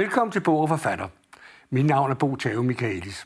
Velkommen 0.00 0.32
til 0.32 0.40
Bog 0.40 0.60
og 0.60 0.68
Forfatter. 0.68 1.08
Mit 1.70 1.86
navn 1.86 2.10
er 2.10 2.14
Bo 2.14 2.36
Tave 2.36 2.64
Michaelis. 2.64 3.24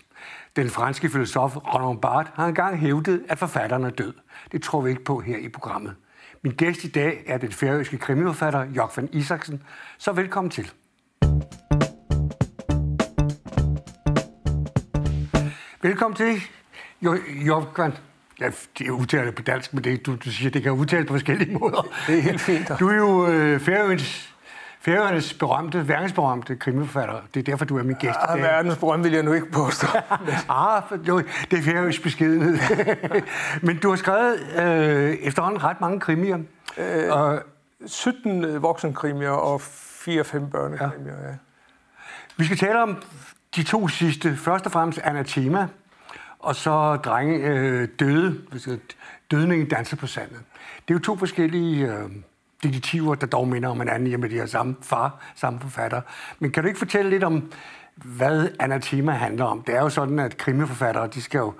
Den 0.56 0.70
franske 0.70 1.08
filosof 1.08 1.56
Roland 1.56 2.00
Barthes 2.00 2.32
har 2.34 2.46
engang 2.46 2.78
hævdet, 2.78 3.22
at 3.28 3.38
forfatteren 3.38 3.84
er 3.84 3.90
død. 3.90 4.12
Det 4.52 4.62
tror 4.62 4.80
vi 4.80 4.90
ikke 4.90 5.04
på 5.04 5.20
her 5.20 5.38
i 5.38 5.48
programmet. 5.48 5.94
Min 6.42 6.52
gæst 6.52 6.84
i 6.84 6.88
dag 6.88 7.22
er 7.26 7.38
den 7.38 7.52
færøske 7.52 7.98
krimiforfatter 7.98 8.66
Jörg 8.66 8.96
van 8.96 9.08
Isaksen. 9.12 9.62
Så 9.98 10.12
velkommen 10.12 10.50
til. 10.50 10.70
Velkommen 15.82 16.16
til, 16.16 16.42
Jörg 17.02 17.78
van 17.78 17.92
Ja, 18.40 18.50
det 18.78 18.86
er 18.86 18.90
udtalt 18.90 19.36
på 19.36 19.42
dansk, 19.42 19.74
men 19.74 19.84
det, 19.84 20.06
du, 20.06 20.16
du 20.24 20.30
siger, 20.30 20.50
det 20.50 20.62
kan 20.62 20.72
udtales 20.72 21.06
på 21.06 21.14
forskellige 21.14 21.58
måder. 21.58 21.88
Det 22.06 22.18
er 22.18 22.22
helt 22.22 22.40
fint. 22.40 22.72
Du 22.80 22.88
er 22.88 22.96
jo 22.96 23.28
øh, 23.28 23.60
Færøens 23.60 24.33
Færøernes 24.84 25.34
berømte, 25.34 25.88
verdensberømte 25.88 26.56
krimiforfatter. 26.56 27.20
Det 27.34 27.40
er 27.40 27.44
derfor, 27.44 27.64
du 27.64 27.78
er 27.78 27.82
min 27.82 27.96
gæst 27.96 28.18
i 28.24 28.32
dag. 28.32 28.42
Verdens 28.42 28.76
berømte 28.76 29.02
vil 29.02 29.12
jeg 29.12 29.22
nu 29.22 29.32
ikke 29.32 29.50
påstå. 29.50 29.86
ah, 30.48 30.82
jo, 31.08 31.18
det 31.50 31.58
er 31.58 31.62
færøsk 31.62 32.02
beskedenhed. 32.02 32.58
Men 33.66 33.78
du 33.78 33.88
har 33.88 33.96
skrevet 33.96 34.40
øh, 34.56 35.12
efterhånden 35.12 35.64
ret 35.64 35.80
mange 35.80 36.00
krimier. 36.00 36.38
Øh, 36.78 37.12
og 37.12 37.42
17 37.86 38.62
voksenkrimier 38.62 39.30
og 39.30 39.60
4-5 39.60 39.60
børnekrimier, 40.50 41.20
ja. 41.22 41.28
ja. 41.28 41.34
Vi 42.36 42.44
skal 42.44 42.56
tale 42.56 42.82
om 42.82 43.02
de 43.56 43.62
to 43.62 43.88
sidste. 43.88 44.36
Først 44.36 44.66
og 44.66 44.72
fremmest 44.72 44.98
Anathema, 44.98 45.68
og 46.38 46.54
så 46.54 46.96
drenge 46.96 47.36
øh, 47.36 47.88
døde, 47.98 48.40
dødning 49.30 49.62
i 49.62 49.68
danser 49.68 49.96
på 49.96 50.06
sandet. 50.06 50.40
Det 50.88 50.94
er 50.94 50.98
jo 50.98 51.00
to 51.00 51.16
forskellige 51.16 51.86
øh, 51.86 52.10
detektiver, 52.62 53.14
der 53.14 53.26
dog 53.26 53.48
minder 53.48 53.68
om 53.68 53.80
hinanden, 53.80 54.08
hjemme 54.08 54.28
de 54.28 54.38
har 54.38 54.46
samme 54.46 54.76
far, 54.82 55.18
samme 55.36 55.60
forfatter. 55.60 56.00
Men 56.38 56.50
kan 56.50 56.62
du 56.62 56.66
ikke 56.66 56.78
fortælle 56.78 57.10
lidt 57.10 57.24
om, 57.24 57.52
hvad 57.96 58.48
Anathema 58.58 59.12
handler 59.12 59.44
om? 59.44 59.62
Det 59.62 59.74
er 59.74 59.80
jo 59.80 59.88
sådan, 59.88 60.18
at 60.18 60.36
krimiforfattere, 60.36 61.06
de, 61.06 61.22
skal 61.22 61.38
jo, 61.38 61.52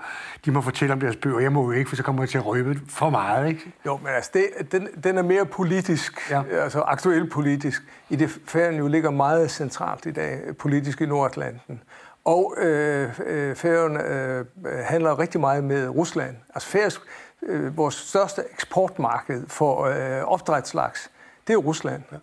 de 0.45 0.51
må 0.51 0.61
fortælle 0.61 0.93
om 0.93 1.01
deres 1.01 1.17
bøger. 1.17 1.41
Jeg 1.41 1.53
må 1.53 1.65
jo 1.65 1.71
ikke, 1.71 1.89
for 1.89 1.97
så 1.97 2.03
kommer 2.03 2.23
jeg 2.23 2.29
til 2.29 2.39
at 2.39 2.47
røbe 2.47 2.81
for 2.89 3.11
meget, 3.11 3.49
ikke? 3.49 3.73
Jo, 3.87 3.97
men 3.97 4.09
altså, 4.09 4.31
det, 4.35 4.73
den, 4.73 4.89
den 5.05 5.19
er 5.19 5.23
mere 5.23 5.47
politisk, 5.47 6.31
ja. 6.31 6.43
altså 6.51 6.81
aktuel 6.81 7.31
politisk. 7.31 7.83
I 8.11 8.17
det 8.17 8.39
færden 8.47 8.79
jo 8.79 8.87
ligger 8.87 9.11
meget 9.11 9.51
centralt 9.51 10.07
i 10.07 10.13
dag, 10.13 10.41
politisk 10.59 11.01
i 11.01 11.07
Nordatlanten. 11.07 11.81
Og 12.25 12.55
øh, 12.59 13.21
øh, 13.27 13.57
Færøerne 13.57 14.05
øh, 14.05 14.45
handler 14.85 15.19
rigtig 15.19 15.41
meget 15.41 15.65
med 15.65 15.89
Rusland. 15.89 16.37
Altså 16.55 16.69
Færøsk, 16.69 17.01
øh, 17.47 17.77
vores 17.77 17.95
største 17.95 18.43
eksportmarked 18.53 19.47
for 19.49 19.85
øh, 19.85 20.25
opdrætslaks, 20.25 21.11
det 21.47 21.53
er 21.53 21.57
Rusland. 21.57 22.03
Ja. 22.13 22.17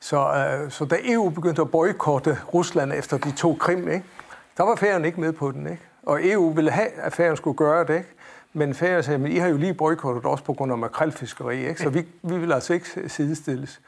Så, 0.00 0.18
øh, 0.18 0.70
så 0.70 0.84
da 0.84 0.96
EU 1.04 1.30
begyndte 1.30 1.62
at 1.62 1.70
boykotte 1.70 2.38
Rusland 2.54 2.92
efter 2.92 3.18
de 3.18 3.32
to 3.32 3.56
Krim, 3.60 3.88
ikke, 3.88 4.04
der 4.56 4.62
var 4.62 4.76
Færøerne 4.76 5.06
ikke 5.06 5.20
med 5.20 5.32
på 5.32 5.50
den. 5.52 5.66
Ikke? 5.66 5.82
Og 6.02 6.26
EU 6.26 6.52
ville 6.52 6.70
have, 6.70 6.88
at 6.88 7.12
Færøerne 7.12 7.36
skulle 7.36 7.56
gøre 7.56 7.84
det. 7.84 7.94
Ikke? 7.94 8.08
Men 8.52 8.74
Færøerne 8.74 9.02
sagde, 9.02 9.18
men 9.18 9.32
I 9.32 9.36
har 9.36 9.48
jo 9.48 9.56
lige 9.56 9.74
boykottet 9.74 10.24
også 10.24 10.44
på 10.44 10.52
grund 10.52 10.72
af 10.72 10.78
makrelfiskeri, 10.78 11.68
ikke? 11.68 11.80
så 11.80 11.88
vi, 11.88 12.06
vi 12.22 12.38
vil 12.38 12.52
altså 12.52 12.72
ikke 12.72 13.08
sidestilles. 13.08 13.80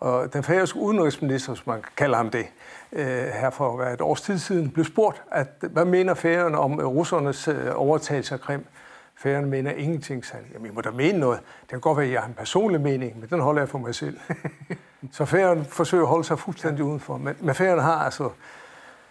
Og 0.00 0.32
den 0.32 0.42
færøske 0.42 0.78
udenrigsminister, 0.78 1.54
som 1.54 1.64
man 1.66 1.84
kalder 1.96 2.16
ham 2.16 2.30
det, 2.30 2.46
øh, 2.92 3.06
her 3.06 3.50
for 3.50 3.80
at 3.80 3.94
et 3.94 4.00
års 4.00 4.22
tid 4.22 4.38
siden, 4.38 4.70
blev 4.70 4.84
spurgt, 4.84 5.22
at, 5.32 5.48
hvad 5.60 5.84
mener 5.84 6.14
færøerne 6.14 6.58
om 6.58 6.74
russernes 6.74 7.48
øh, 7.48 7.70
overtagelse 7.74 8.34
af 8.34 8.40
Krim? 8.40 8.66
Færøerne 9.18 9.46
mener 9.46 9.70
ingenting, 9.70 10.24
sagde 10.24 10.44
Jamen, 10.54 10.70
I 10.70 10.74
må 10.74 10.80
da 10.80 10.90
mene 10.90 11.18
noget. 11.18 11.40
Det 11.60 11.68
kan 11.68 11.80
godt 11.80 11.96
være, 11.96 12.06
at 12.06 12.12
jeg 12.12 12.20
har 12.20 12.28
en 12.28 12.34
personlig 12.34 12.80
mening, 12.80 13.20
men 13.20 13.28
den 13.28 13.40
holder 13.40 13.62
jeg 13.62 13.68
for 13.68 13.78
mig 13.78 13.94
selv. 13.94 14.18
så 15.12 15.24
færøerne 15.24 15.64
forsøger 15.64 16.04
at 16.04 16.08
holde 16.08 16.24
sig 16.24 16.38
fuldstændig 16.38 16.84
udenfor. 16.84 17.16
Men, 17.16 17.36
men 17.40 17.54
færøerne 17.54 17.82
har 17.82 18.04
altså 18.04 18.30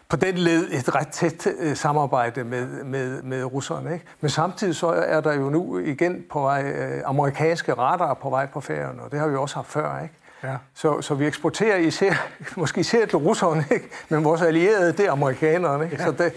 på 0.09 0.15
den 0.15 0.35
led 0.37 0.71
et 0.71 0.95
ret 0.95 1.07
tæt 1.07 1.47
øh, 1.59 1.75
samarbejde 1.75 2.43
med, 2.43 2.83
med, 2.83 3.21
med 3.21 3.43
russerne. 3.43 3.93
Ikke? 3.93 4.05
Men 4.21 4.29
samtidig 4.29 4.75
så 4.75 4.87
er 4.87 5.21
der 5.21 5.33
jo 5.33 5.49
nu 5.49 5.79
igen 5.79 6.25
på 6.31 6.39
vej 6.39 6.63
øh, 6.63 7.01
amerikanske 7.05 7.73
radar 7.73 8.13
på 8.13 8.29
vej 8.29 8.45
på 8.45 8.61
færøerne, 8.61 9.01
og 9.01 9.11
det 9.11 9.19
har 9.19 9.27
vi 9.27 9.35
også 9.35 9.55
haft 9.55 9.67
før. 9.67 10.01
Ikke? 10.03 10.15
Ja. 10.43 10.57
Så, 10.73 11.01
så 11.01 11.15
vi 11.15 11.27
eksporterer 11.27 11.77
især, 11.77 12.13
måske 12.57 12.79
især 12.79 13.05
til 13.05 13.17
russerne, 13.17 13.65
ikke? 13.71 13.89
men 14.09 14.23
vores 14.23 14.41
allierede, 14.41 14.93
det 14.93 15.05
er 15.05 15.11
amerikanerne. 15.11 15.83
Ikke? 15.83 15.97
Ja. 15.99 16.05
Så 16.05 16.11
det, 16.11 16.33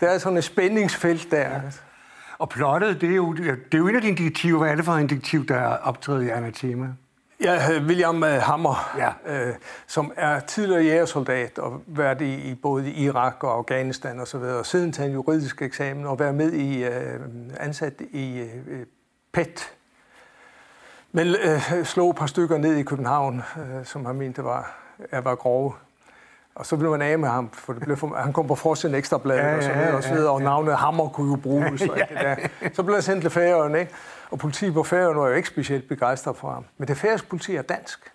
der 0.00 0.06
er 0.08 0.18
sådan 0.18 0.38
et 0.38 0.44
spændingsfelt 0.44 1.30
der. 1.30 1.38
Ja. 1.38 1.60
Og 2.40 2.48
plottet, 2.48 3.00
det 3.00 3.10
er, 3.10 3.14
jo, 3.14 3.32
det 3.34 3.74
er 3.74 3.78
jo 3.78 3.88
en 3.88 3.96
af 3.96 4.02
dine 4.02 4.16
detektiver. 4.16 4.58
Hvad 4.58 4.70
er 4.70 4.74
det 4.74 4.84
for 4.84 4.92
en 4.92 5.08
detektiv, 5.08 5.46
der 5.46 5.56
er 5.56 5.76
optrædet 5.76 6.26
i 6.26 6.28
Anathema? 6.28 6.86
Ja, 7.40 7.80
William 7.86 8.24
øh, 8.24 8.42
Hammer, 8.42 8.90
ja. 8.98 9.48
øh, 9.48 9.54
som 9.86 10.12
er 10.16 10.40
tidligere 10.40 10.82
jægersoldat 10.82 11.58
og 11.58 11.82
været 11.86 12.20
i, 12.20 12.50
i 12.50 12.54
både 12.54 12.92
Irak 12.92 13.44
og 13.44 13.56
Afghanistan 13.56 14.20
osv., 14.20 14.36
og, 14.36 14.58
og 14.58 14.66
siden 14.66 14.92
taget 14.92 15.08
en 15.08 15.14
juridisk 15.14 15.62
eksamen 15.62 16.06
og 16.06 16.18
været 16.18 16.34
med 16.34 16.52
i 16.52 16.84
øh, 16.84 17.20
ansat 17.60 18.00
i 18.10 18.38
øh, 18.38 18.86
PET, 19.32 19.72
men 21.12 21.26
øh, 21.26 21.84
slog 21.84 22.10
et 22.10 22.16
par 22.16 22.26
stykker 22.26 22.58
ned 22.58 22.76
i 22.76 22.82
København, 22.82 23.42
øh, 23.56 23.84
som 23.84 24.06
han 24.06 24.16
mente 24.16 24.44
var, 24.44 24.76
er 25.10 25.20
var 25.20 25.34
grove. 25.34 25.72
Og 26.54 26.66
så 26.66 26.76
blev 26.76 26.90
man 26.90 27.02
af 27.02 27.18
med 27.18 27.28
ham, 27.28 27.50
for, 27.50 27.72
det 27.72 27.82
blev 27.82 27.96
for 27.96 28.16
han 28.16 28.32
kom 28.32 28.46
på 28.46 28.54
forsiden 28.54 28.94
ekstra 28.94 29.18
blad 29.18 29.36
ja, 29.36 29.56
og 29.56 29.62
så 29.62 29.68
videre, 29.68 29.88
ja, 29.88 29.96
og, 29.96 30.02
så 30.02 30.14
videre, 30.14 30.30
og 30.30 30.42
navnet 30.42 30.76
Hammer 30.76 31.08
kunne 31.08 31.30
jo 31.30 31.36
bruges. 31.36 31.82
Og 31.82 31.96
det 31.96 32.06
der. 32.10 32.36
Så 32.72 32.82
blev 32.82 32.94
han 32.94 33.02
sendt 33.02 33.22
til 33.22 33.30
Færøerne, 33.30 33.80
ikke? 33.80 33.92
og 34.30 34.38
politiet 34.38 34.74
på 34.74 34.82
Færøerne 34.82 35.20
var 35.20 35.28
jo 35.28 35.34
ikke 35.34 35.48
specielt 35.48 35.88
begejstret 35.88 36.36
for 36.36 36.50
ham. 36.50 36.64
Men 36.78 36.88
det 36.88 36.96
færøske 36.96 37.28
politi 37.28 37.56
er 37.56 37.62
dansk. 37.62 38.12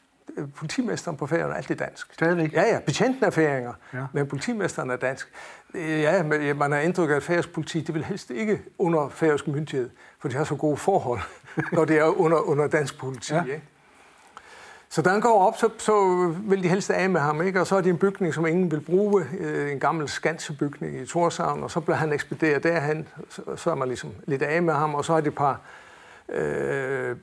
Politimesteren 0.55 1.17
på 1.17 1.27
Færøerne 1.27 1.53
er 1.53 1.57
altid 1.57 1.75
dansk. 1.75 2.13
Stadigvæk? 2.13 2.53
Ja, 2.53 2.61
ja. 2.61 2.79
Betjenten 2.79 3.23
er 3.23 3.29
færinger, 3.29 3.73
ja. 3.93 4.05
men 4.13 4.27
politimesteren 4.27 4.89
er 4.89 4.95
dansk. 4.95 5.27
Ja, 5.75 6.23
men 6.23 6.57
man 6.57 6.71
har 6.71 6.79
indtryk 6.79 7.09
af, 7.09 7.15
at 7.15 7.23
færøsk 7.23 7.53
politi, 7.53 7.81
det 7.81 7.95
vil 7.95 8.05
helst 8.05 8.29
ikke 8.29 8.61
under 8.77 9.09
færøsk 9.09 9.47
myndighed, 9.47 9.89
for 10.19 10.29
de 10.29 10.35
har 10.35 10.43
så 10.43 10.55
gode 10.55 10.77
forhold 10.77 11.19
når 11.71 11.85
det 11.85 11.97
er 11.97 12.19
under, 12.19 12.37
under 12.37 12.67
dansk 12.67 12.99
politi. 12.99 13.33
Ja. 13.33 13.43
Ikke? 13.43 13.61
Så 14.89 15.01
da 15.01 15.09
han 15.09 15.21
går 15.21 15.47
op, 15.47 15.57
så, 15.57 15.69
så 15.77 16.27
vil 16.43 16.63
de 16.63 16.67
helst 16.67 16.89
af 16.91 17.09
med 17.09 17.21
ham, 17.21 17.41
ikke? 17.41 17.61
og 17.61 17.67
så 17.67 17.75
er 17.75 17.81
det 17.81 17.89
en 17.89 17.97
bygning, 17.97 18.33
som 18.33 18.45
ingen 18.45 18.71
vil 18.71 18.79
bruge, 18.79 19.25
øh, 19.39 19.71
en 19.71 19.79
gammel 19.79 20.09
skansebygning 20.09 21.01
i 21.01 21.05
Torshavn, 21.05 21.63
og 21.63 21.71
så 21.71 21.79
bliver 21.79 21.97
han 21.97 22.13
ekspederet 22.13 22.63
derhen, 22.63 23.07
så, 23.29 23.41
så 23.55 23.71
er 23.71 23.75
man 23.75 23.87
ligesom 23.87 24.11
lidt 24.25 24.41
af 24.41 24.63
med 24.63 24.73
ham, 24.73 24.95
og 24.95 25.05
så 25.05 25.13
er 25.13 25.21
det 25.21 25.27
et 25.27 25.35
par 25.35 25.61
øh, 26.29 27.15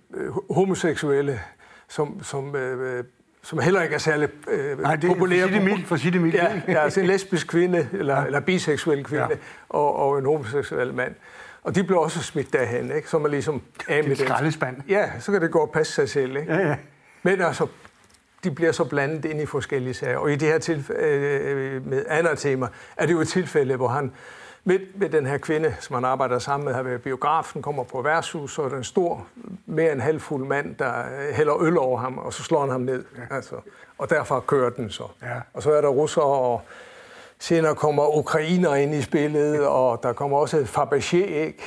homoseksuelle, 0.51 1.41
som, 1.89 2.22
som, 2.22 2.56
øh, 2.56 3.05
som 3.43 3.59
heller 3.59 3.83
ikke 3.83 3.95
er 3.95 3.99
særlig 3.99 4.28
øh, 4.49 4.81
Nej, 4.81 4.97
det 4.97 5.09
populære. 5.09 5.49
For 5.49 5.61
mildt. 5.61 5.87
For 5.87 5.97
sige 5.97 6.11
det 6.12 6.21
mildt. 6.21 6.34
Ja, 6.34 6.61
ja, 6.69 6.83
altså 6.83 7.01
en 7.01 7.06
lesbisk 7.06 7.49
kvinde, 7.49 7.89
eller, 7.93 8.21
ja. 8.21 8.27
eller 8.27 8.41
biseksuel 8.41 9.05
kvinde, 9.05 9.27
ja. 9.31 9.37
og, 9.69 9.97
og 9.97 10.19
en 10.19 10.25
homoseksuel 10.25 10.95
mand. 10.95 11.15
Og 11.62 11.75
de 11.75 11.84
blev 11.84 11.99
også 11.99 12.22
smidt 12.22 12.53
derhen, 12.53 12.93
ikke? 12.97 13.09
Så 13.09 13.19
man 13.19 13.31
ligesom 13.31 13.62
af 13.89 14.03
med 14.03 14.11
det. 14.11 14.19
skraldespand. 14.19 14.77
Ja, 14.89 15.11
så 15.21 15.33
kan 15.33 15.41
det 15.41 15.51
gå 15.51 15.59
og 15.59 15.71
passe 15.71 15.93
sig 15.93 16.09
selv, 16.09 16.37
ikke? 16.37 16.53
Ja, 16.53 16.69
ja. 16.69 16.77
Men 17.22 17.41
altså, 17.41 17.66
de 18.44 18.50
bliver 18.50 18.72
så 18.72 18.84
blandet 18.84 19.25
ind 19.25 19.41
i 19.41 19.47
forskellige 19.47 19.94
sager. 19.94 20.16
Og 20.16 20.33
i 20.33 20.37
det 20.37 20.49
her 20.49 20.59
tilfælde 20.59 21.00
øh, 21.00 21.87
med 21.87 22.05
andre 22.09 22.37
tema, 22.37 22.69
er 22.97 23.06
det 23.06 23.12
jo 23.12 23.21
et 23.21 23.28
tilfælde, 23.28 23.77
hvor 23.77 23.88
han 23.88 24.12
med, 24.65 24.78
med 24.94 25.09
den 25.09 25.27
her 25.27 25.38
kvinde, 25.38 25.75
som 25.81 25.94
han 25.94 26.05
arbejder 26.05 26.38
sammen 26.38 26.65
med, 26.65 26.75
har 26.75 26.83
været 26.83 27.03
biografen, 27.03 27.62
kommer 27.62 27.83
på 27.83 28.03
værtshus, 28.03 28.59
og 28.59 28.71
er 28.71 28.77
en 28.77 28.84
stor, 28.84 29.27
mere 29.66 29.92
end 29.92 30.01
halvfuld 30.01 30.47
mand, 30.47 30.74
der 30.74 30.92
hælder 31.33 31.63
øl 31.63 31.78
over 31.78 31.98
ham, 31.98 32.19
og 32.19 32.33
så 32.33 32.42
slår 32.42 32.60
han 32.60 32.71
ham 32.71 32.80
ned. 32.80 33.04
Ja. 33.16 33.36
Altså, 33.36 33.54
og 33.98 34.10
derfor 34.10 34.41
kører 34.41 34.71
den 34.71 34.91
så. 34.91 35.04
Ja. 35.22 35.41
Og 35.54 35.63
så 35.63 35.72
er 35.72 35.80
der 35.80 35.89
russere 35.89 36.24
og 36.24 36.63
Senere 37.39 37.74
kommer 37.74 38.16
ukrainer 38.16 38.74
ind 38.74 38.95
i 38.95 39.03
spillet, 39.03 39.66
og 39.66 40.03
der 40.03 40.13
kommer 40.13 40.39
også 40.39 40.65
Fabergé-æg, 40.65 41.63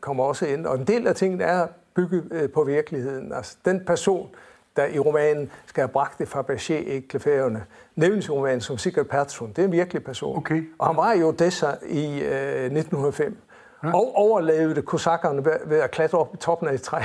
kommer 0.00 0.24
også 0.24 0.46
ind. 0.46 0.66
Og 0.66 0.78
en 0.78 0.86
del 0.86 1.06
af 1.06 1.14
tingene 1.14 1.44
er 1.44 1.66
bygget 1.94 2.28
øh, 2.30 2.50
på 2.50 2.64
virkeligheden. 2.64 3.32
Altså, 3.32 3.56
den 3.64 3.84
person, 3.86 4.28
der 4.76 4.86
i 4.86 4.98
romanen 4.98 5.50
skal 5.66 5.80
have 5.82 5.88
bragt 5.88 6.18
det 6.18 6.28
Fabergé-æg 6.28 7.10
til 7.10 7.20
færgerne, 7.20 7.64
nævnes 7.96 8.26
i 8.26 8.30
romanen 8.30 8.60
som 8.60 8.78
Sigurd 8.78 9.06
Persson. 9.06 9.48
Det 9.48 9.58
er 9.58 9.64
en 9.64 9.72
virkelig 9.72 10.04
person. 10.04 10.36
Okay. 10.36 10.62
Og 10.78 10.86
han 10.86 10.96
var 10.96 11.12
i 11.12 11.22
Odessa 11.22 11.70
i 11.88 12.20
øh, 12.20 12.64
1905, 12.64 13.36
ja. 13.84 13.88
og 13.94 14.16
overlevede 14.16 14.82
kosakkerne 14.82 15.44
ved, 15.44 15.52
ved 15.66 15.78
at 15.78 15.90
klatre 15.90 16.18
op 16.18 16.34
i 16.34 16.36
toppen 16.36 16.68
af 16.68 16.74
et 16.74 16.82
træ. 16.82 17.02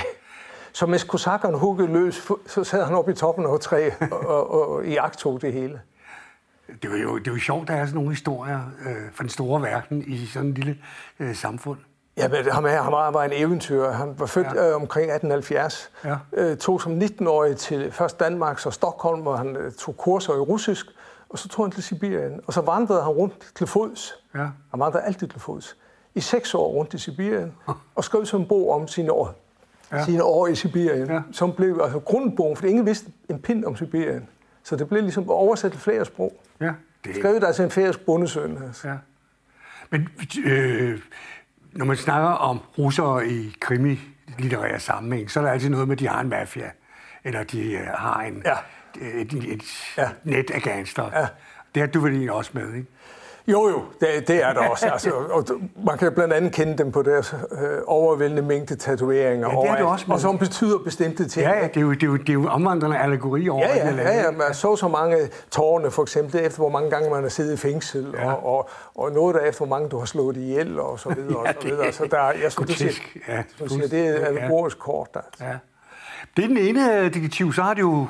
Så 0.73 0.85
mens 0.85 1.03
kosakkerne 1.03 1.57
huggede 1.57 1.93
løs, 1.93 2.31
så 2.47 2.63
sad 2.63 2.83
han 2.83 2.95
op 2.95 3.09
i 3.09 3.13
toppen 3.13 3.45
af 3.45 3.55
et 3.55 3.61
træ 3.61 3.89
og, 4.11 4.19
og, 4.19 4.51
og, 4.51 4.69
og 4.69 4.85
i 4.85 4.97
tog 5.17 5.41
det 5.41 5.53
hele 5.53 5.81
det 6.67 6.91
er 6.91 7.01
jo, 7.01 7.17
det 7.17 7.27
er 7.27 7.31
jo 7.31 7.39
sjovt, 7.39 7.67
der 7.67 7.73
er 7.73 7.85
sådan 7.85 7.95
nogle 7.95 8.11
historier 8.11 8.59
øh, 8.85 9.11
fra 9.13 9.23
den 9.23 9.29
store 9.29 9.61
verden 9.61 10.03
i 10.07 10.25
sådan 10.25 10.47
en 10.47 10.53
lille 10.53 10.77
øh, 11.19 11.35
samfund. 11.35 11.79
Ja, 12.17 12.27
men 12.27 12.51
ham, 12.51 12.65
her, 12.65 12.81
han 12.81 12.91
var, 12.91 13.11
var 13.11 13.23
en 13.23 13.31
eventyr. 13.33 13.89
Han 13.89 14.19
var 14.19 14.25
født 14.25 14.47
ja. 14.55 14.69
øh, 14.69 14.75
omkring 14.75 15.11
1870. 15.11 15.91
Ja. 16.03 16.15
Øh, 16.33 16.57
tog 16.57 16.81
som 16.81 17.01
19-årig 17.01 17.57
til 17.57 17.91
først 17.91 18.19
Danmark 18.19 18.65
og 18.65 18.73
Stockholm, 18.73 19.21
hvor 19.21 19.35
han 19.35 19.55
øh, 19.55 19.71
tog 19.71 19.97
kurser 19.97 20.33
i 20.33 20.39
russisk, 20.39 20.85
og 21.29 21.39
så 21.39 21.47
tog 21.47 21.65
han 21.65 21.71
til 21.71 21.83
Sibirien. 21.83 22.41
Og 22.47 22.53
så 22.53 22.61
vandrede 22.61 23.01
han 23.01 23.11
rundt 23.11 23.51
til 23.55 23.67
fods. 23.67 24.13
Ja. 24.35 24.47
Han 24.71 24.79
vandrede 24.79 25.03
altid 25.03 25.27
til 25.27 25.39
fods. 25.39 25.77
I 26.15 26.19
seks 26.19 26.53
år 26.53 26.67
rundt 26.67 26.93
i 26.93 26.97
Sibirien, 26.97 27.53
og 27.95 28.03
skrev 28.03 28.25
så 28.25 28.37
en 28.37 28.47
bog 28.47 28.71
om 28.71 28.87
sine 28.87 29.11
år, 29.11 29.35
ja. 29.91 30.05
sine 30.05 30.23
år 30.23 30.47
i 30.47 30.55
Sibirien, 30.55 31.07
ja. 31.07 31.21
som 31.31 31.53
blev 31.53 31.79
altså 31.83 31.99
grundbogen, 31.99 32.57
for 32.57 32.65
ingen 32.65 32.85
vidste 32.85 33.11
en 33.29 33.39
pind 33.39 33.65
om 33.65 33.75
Sibirien. 33.75 34.27
Så 34.63 34.75
det 34.75 34.89
blev 34.89 35.01
ligesom 35.01 35.29
oversat 35.29 35.71
til 35.71 35.81
flere 35.81 36.05
sprog. 36.05 36.33
Ja. 36.61 36.71
Det... 37.05 37.15
Skrevet 37.15 37.43
altså 37.43 37.63
en 37.63 37.71
færøsk 37.71 37.99
bondesøn. 38.05 38.63
Altså. 38.67 38.87
Ja. 38.87 38.95
Men 39.89 40.09
øh, 40.45 40.99
når 41.75 41.85
man 41.85 41.97
snakker 41.97 42.29
om 42.29 42.59
russere 42.77 43.27
i 43.27 43.55
krimi-litterære 43.61 44.79
sammenhæng, 44.79 45.31
så 45.31 45.39
er 45.39 45.43
der 45.43 45.51
altid 45.51 45.69
noget 45.69 45.87
med, 45.87 45.95
at 45.95 45.99
de 45.99 46.07
har 46.07 46.21
en 46.21 46.29
mafia, 46.29 46.71
eller 47.23 47.43
de 47.43 47.71
øh, 47.71 47.87
har 47.87 48.21
en, 48.21 48.43
ja. 48.45 48.55
et, 49.01 49.33
et, 49.33 49.53
et 49.53 49.63
ja. 49.97 50.09
net 50.23 50.51
af 50.51 50.61
gangster. 50.61 51.19
Ja. 51.19 51.27
Det 51.75 51.81
har 51.81 51.87
du 51.87 51.99
vel 51.99 52.31
også 52.31 52.51
med, 52.53 52.73
ikke? 52.73 52.87
Jo, 53.47 53.69
jo, 53.69 53.83
det, 53.99 54.27
det 54.27 54.43
er 54.43 54.53
der 54.53 54.67
også. 54.71 54.87
Altså, 54.87 55.09
og 55.09 55.45
man 55.85 55.97
kan 55.97 56.11
blandt 56.11 56.33
andet 56.33 56.51
kende 56.51 56.77
dem 56.77 56.91
på 56.91 57.01
deres 57.01 57.35
øh, 57.51 57.59
overvældende 57.87 58.41
mængde 58.41 58.75
tatoveringer. 58.75 59.49
Ja, 59.49 59.61
det 59.61 59.69
er 59.69 59.75
det 59.75 59.85
også. 59.85 60.05
Og 60.09 60.19
som 60.19 60.37
betyder 60.37 60.77
bestemte 60.77 61.27
ting. 61.27 61.45
Ja, 61.45 61.57
ja 61.57 61.67
det, 61.67 61.77
er 61.77 61.81
jo, 61.81 61.93
det, 61.93 62.03
er 62.03 62.07
jo, 62.07 62.17
det 62.17 62.29
er 62.29 62.33
jo 62.33 62.47
omvandrende 62.47 62.97
allegori 62.97 63.49
over 63.49 63.61
ja, 63.61 63.85
ja, 63.85 63.91
det 63.91 63.97
ja, 63.97 64.23
ja, 64.23 64.31
man 64.31 64.53
så 64.53 64.75
så 64.75 64.87
mange 64.87 65.17
tårne, 65.51 65.91
for 65.91 66.01
eksempel, 66.01 66.45
efter 66.45 66.59
hvor 66.59 66.69
mange 66.69 66.89
gange 66.89 67.09
man 67.09 67.21
har 67.21 67.29
siddet 67.29 67.53
i 67.53 67.57
fængsel, 67.57 68.15
ja. 68.17 68.31
og, 68.31 68.45
og, 68.45 68.69
og 68.95 69.11
noget 69.11 69.35
der 69.35 69.41
efter, 69.41 69.65
hvor 69.65 69.75
mange 69.75 69.89
du 69.89 69.97
har 69.97 70.05
slået 70.05 70.37
ihjel, 70.37 70.79
og 70.79 70.99
så 70.99 71.09
videre, 71.09 71.41
ja, 71.45 71.49
og 71.49 71.55
så 71.61 71.67
videre. 71.67 71.91
Så 71.91 72.07
der, 72.11 72.31
jeg 72.43 72.51
skulle 72.51 72.73
sige, 72.73 72.91
ja, 73.27 73.43
siger, 73.67 73.87
det 73.87 74.07
er 74.07 74.25
allegorisk 74.25 74.79
kort. 74.79 75.09
Altså. 75.13 75.43
Ja. 75.43 75.57
Det 76.37 76.43
er 76.43 76.47
den 76.47 76.57
ene 76.57 77.03
detektiv. 77.03 77.53
Så 77.53 77.61
har 77.61 77.73
det 77.73 77.81
jo 77.81 78.07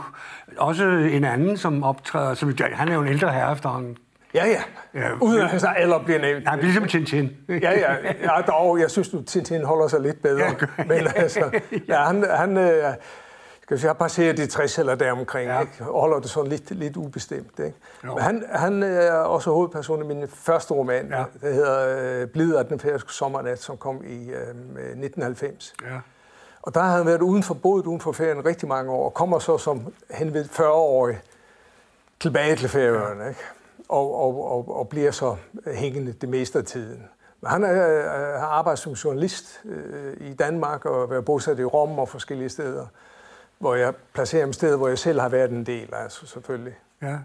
også 0.57 0.83
en 0.85 1.23
anden, 1.23 1.57
som 1.57 1.83
optræder, 1.83 2.33
som, 2.33 2.53
han 2.59 2.89
er 2.89 2.93
jo 2.93 3.01
en 3.01 3.07
ældre 3.07 3.31
herre 3.31 3.51
efterhånden, 3.51 3.97
Ja, 4.35 4.45
ja. 4.45 4.63
ja 4.93 5.09
Uden 5.21 5.41
at 5.41 5.49
hans 5.49 5.63
alder 5.63 6.03
bliver 6.03 6.19
nævnt. 6.19 6.43
Nej, 6.43 6.55
ligesom 6.55 6.87
Tintin. 6.87 7.37
ja, 7.49 7.55
ja. 7.55 7.95
ja 8.23 8.41
dog, 8.47 8.79
jeg 8.79 8.91
synes, 8.91 9.13
at 9.13 9.25
Tintin 9.25 9.63
holder 9.63 9.87
sig 9.87 10.01
lidt 10.01 10.21
bedre. 10.21 10.45
Ja, 10.45 10.83
Men 10.87 11.07
altså, 11.15 11.59
ja, 11.87 12.03
han, 12.03 12.25
han 12.29 12.57
øh, 12.57 12.93
skal 13.61 13.79
sige, 13.79 13.87
har 13.87 13.93
passeret 13.93 14.37
de 14.37 14.47
60 14.47 14.79
eller 14.79 14.95
deromkring, 14.95 15.49
ja. 15.49 15.59
ikke? 15.59 15.73
og 15.79 16.01
holder 16.01 16.19
det 16.19 16.29
sådan 16.29 16.49
lidt, 16.49 16.71
lidt 16.71 16.97
ubestemt. 16.97 17.59
Ikke? 17.59 17.77
Men 18.03 18.19
han, 18.19 18.43
han 18.51 18.83
er 18.83 19.11
også 19.11 19.51
hovedperson 19.51 20.03
i 20.03 20.05
min 20.05 20.27
første 20.27 20.73
roman, 20.73 21.07
ja. 21.09 21.23
der 21.41 21.53
hedder 21.53 22.21
øh, 22.21 22.27
Blider 22.27 22.63
den 22.63 22.79
færøske 22.79 23.13
sommernat, 23.13 23.61
som 23.61 23.77
kom 23.77 24.03
i 24.07 24.29
øh, 24.29 24.39
1990. 24.39 25.73
Ja. 25.81 25.87
Og 26.61 26.73
der 26.73 26.81
har 26.81 26.97
han 26.97 27.05
været 27.05 27.21
uden 27.21 27.43
for 27.43 27.53
boet 27.53 27.85
uden 27.85 28.01
for 28.01 28.11
ferien 28.11 28.45
rigtig 28.45 28.67
mange 28.67 28.91
år, 28.91 29.05
og 29.05 29.13
kommer 29.13 29.39
så 29.39 29.57
som 29.57 29.93
hen 30.11 30.33
ved 30.33 30.45
40-årig 30.45 31.21
tilbage 32.19 32.55
til 32.55 32.69
færøerne. 32.69 33.23
Ja. 33.23 33.29
Ikke? 33.29 33.41
Og, 33.89 34.15
og, 34.15 34.51
og, 34.51 34.77
og 34.79 34.89
bliver 34.89 35.11
så 35.11 35.35
hængende 35.73 36.13
det 36.13 36.29
meste 36.29 36.59
af 36.59 36.65
tiden. 36.65 37.03
Men 37.41 37.51
han 37.51 37.63
øh, 37.63 38.03
har 38.39 38.47
arbejdet 38.47 38.79
som 38.79 38.93
journalist 38.93 39.61
øh, 39.65 40.27
i 40.29 40.33
Danmark 40.33 40.85
og 40.85 41.09
været 41.09 41.25
bosat 41.25 41.59
i 41.59 41.63
Rom 41.63 41.99
og 41.99 42.09
forskellige 42.09 42.49
steder, 42.49 42.85
hvor 43.59 43.75
jeg 43.75 43.93
placerer 44.13 44.43
ham 44.43 44.53
steder, 44.53 44.77
hvor 44.77 44.87
jeg 44.87 44.99
selv 44.99 45.19
har 45.19 45.29
været 45.29 45.51
en 45.51 45.65
del, 45.65 45.93
altså 45.93 46.27
selvfølgelig. 46.27 46.75
Ja. 47.01 47.17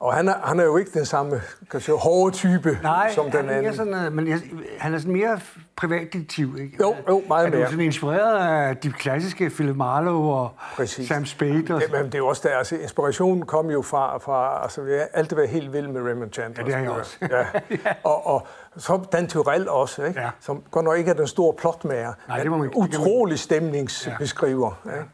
Og 0.00 0.14
han 0.14 0.28
er, 0.28 0.34
han 0.44 0.60
er 0.60 0.64
jo 0.64 0.76
ikke 0.76 0.90
den 0.94 1.04
samme 1.04 1.42
kan 1.70 1.80
sige, 1.80 1.94
hårde 1.96 2.34
type 2.34 2.78
Nej, 2.82 3.12
som 3.14 3.30
den 3.30 3.48
anden. 3.48 3.62
Nej, 3.62 3.72
sådan, 3.72 4.12
men 4.12 4.28
jeg, 4.28 4.40
han 4.78 4.94
er 4.94 4.98
sådan 4.98 5.12
mere 5.12 5.40
privatdetektiv, 5.76 6.56
ikke? 6.60 6.76
Jo, 6.80 6.94
jo, 7.08 7.22
meget 7.28 7.50
mere. 7.50 7.60
Er 7.60 7.64
du 7.64 7.70
sådan 7.70 7.84
inspireret 7.84 8.38
af 8.68 8.76
de 8.76 8.92
klassiske 8.92 9.50
Philip 9.50 9.76
Marlowe 9.76 10.34
og 10.34 10.50
Præcis. 10.76 11.08
Sam 11.08 11.26
Spade? 11.26 11.74
Og... 11.74 11.80
Det, 11.80 11.92
men 11.92 12.04
det 12.04 12.14
er 12.14 12.18
jo 12.18 12.26
også 12.26 12.48
der, 12.48 12.56
altså 12.56 12.76
inspirationen 12.76 13.46
kom 13.46 13.70
jo 13.70 13.82
fra, 13.82 14.18
fra 14.18 14.62
altså 14.62 14.82
vi 14.82 14.92
har 14.92 15.06
altid 15.14 15.36
været 15.36 15.48
helt 15.48 15.72
vilde 15.72 15.92
med 15.92 16.02
Raymond 16.02 16.32
Chandler. 16.32 16.62
Ja, 16.62 16.66
det 16.66 16.74
har 16.74 16.82
jeg 16.82 16.90
også. 16.90 17.16
ja. 17.30 17.38
ja. 17.84 17.92
Og, 18.04 18.26
og 18.26 18.46
så 18.76 19.00
Dan 19.12 19.28
Tyrell 19.28 19.68
også, 19.68 20.04
ikke? 20.04 20.20
Ja. 20.20 20.30
som 20.40 20.62
godt 20.70 20.84
nok 20.84 20.98
ikke 20.98 21.10
er 21.10 21.14
den 21.14 21.26
store 21.26 21.54
plotmager, 21.58 22.12
Nej, 22.28 22.42
det 22.42 22.50
må 22.50 22.56
man, 22.56 22.70
utrolig 22.74 23.38
stemningsbeskriver. 23.38 24.80
Ja. 24.86 24.90
Ikke? 24.90 25.04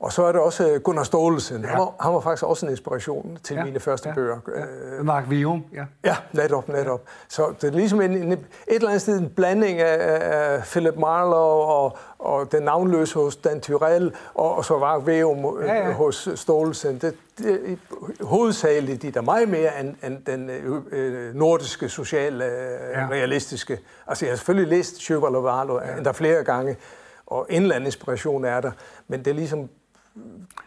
Og 0.00 0.12
så 0.12 0.24
er 0.24 0.32
det 0.32 0.40
også 0.40 0.68
øh, 0.68 0.80
Gunnar 0.80 1.02
Staalesen. 1.02 1.62
Ja. 1.62 1.68
Han, 1.68 1.78
var, 1.78 1.94
han 2.00 2.12
var 2.12 2.20
faktisk 2.20 2.44
også 2.44 2.66
en 2.66 2.72
inspiration 2.72 3.38
til 3.42 3.56
ja. 3.56 3.64
mine 3.64 3.80
første 3.80 4.08
ja. 4.08 4.14
bøger. 4.14 4.38
Ja. 4.56 4.60
Øh, 4.98 5.04
Mark 5.04 5.30
Vium, 5.30 5.64
ja. 5.74 5.84
Ja, 6.04 6.16
netop, 6.32 6.68
netop. 6.68 7.00
Så 7.28 7.54
det 7.60 7.68
er 7.68 7.72
ligesom 7.72 8.00
en, 8.00 8.10
en, 8.10 8.32
et 8.32 8.38
eller 8.68 8.88
andet 8.88 9.02
sted 9.02 9.18
en 9.18 9.30
blanding 9.36 9.78
af, 9.78 10.18
af 10.20 10.62
Philip 10.62 10.94
Marlowe 10.96 11.64
og, 11.64 11.98
og 12.18 12.52
den 12.52 12.62
navnløse 12.62 13.14
hos 13.14 13.36
Dan 13.36 13.60
Tyrell, 13.60 14.14
og, 14.34 14.56
og 14.56 14.64
så 14.64 14.78
Mark 14.78 15.06
Vium 15.06 15.58
øh, 15.58 15.66
ja, 15.66 15.74
ja. 15.74 15.92
hos 15.92 16.28
Staalesen. 16.34 16.98
Det, 16.98 17.14
det, 17.38 17.78
hovedsageligt 18.20 19.02
de 19.02 19.10
der 19.10 19.20
meget 19.20 19.48
mere 19.48 19.80
end, 19.80 19.94
end 20.04 20.24
den 20.26 20.50
øh, 20.50 21.34
nordiske, 21.34 21.88
sociale, 21.88 22.44
ja. 22.44 23.08
realistiske. 23.10 23.78
Altså 24.06 24.24
jeg 24.24 24.32
har 24.32 24.36
selvfølgelig 24.36 24.78
læst 24.78 25.10
og 25.10 25.44
Varlo 25.44 25.80
ja. 25.80 25.96
endda 25.96 26.10
flere 26.10 26.44
gange, 26.44 26.76
og 27.26 27.46
en 27.50 27.62
eller 27.62 27.74
anden 27.74 27.86
inspiration 27.86 28.44
er 28.44 28.60
der, 28.60 28.70
men 29.08 29.18
det 29.18 29.30
er 29.30 29.34
ligesom 29.34 29.68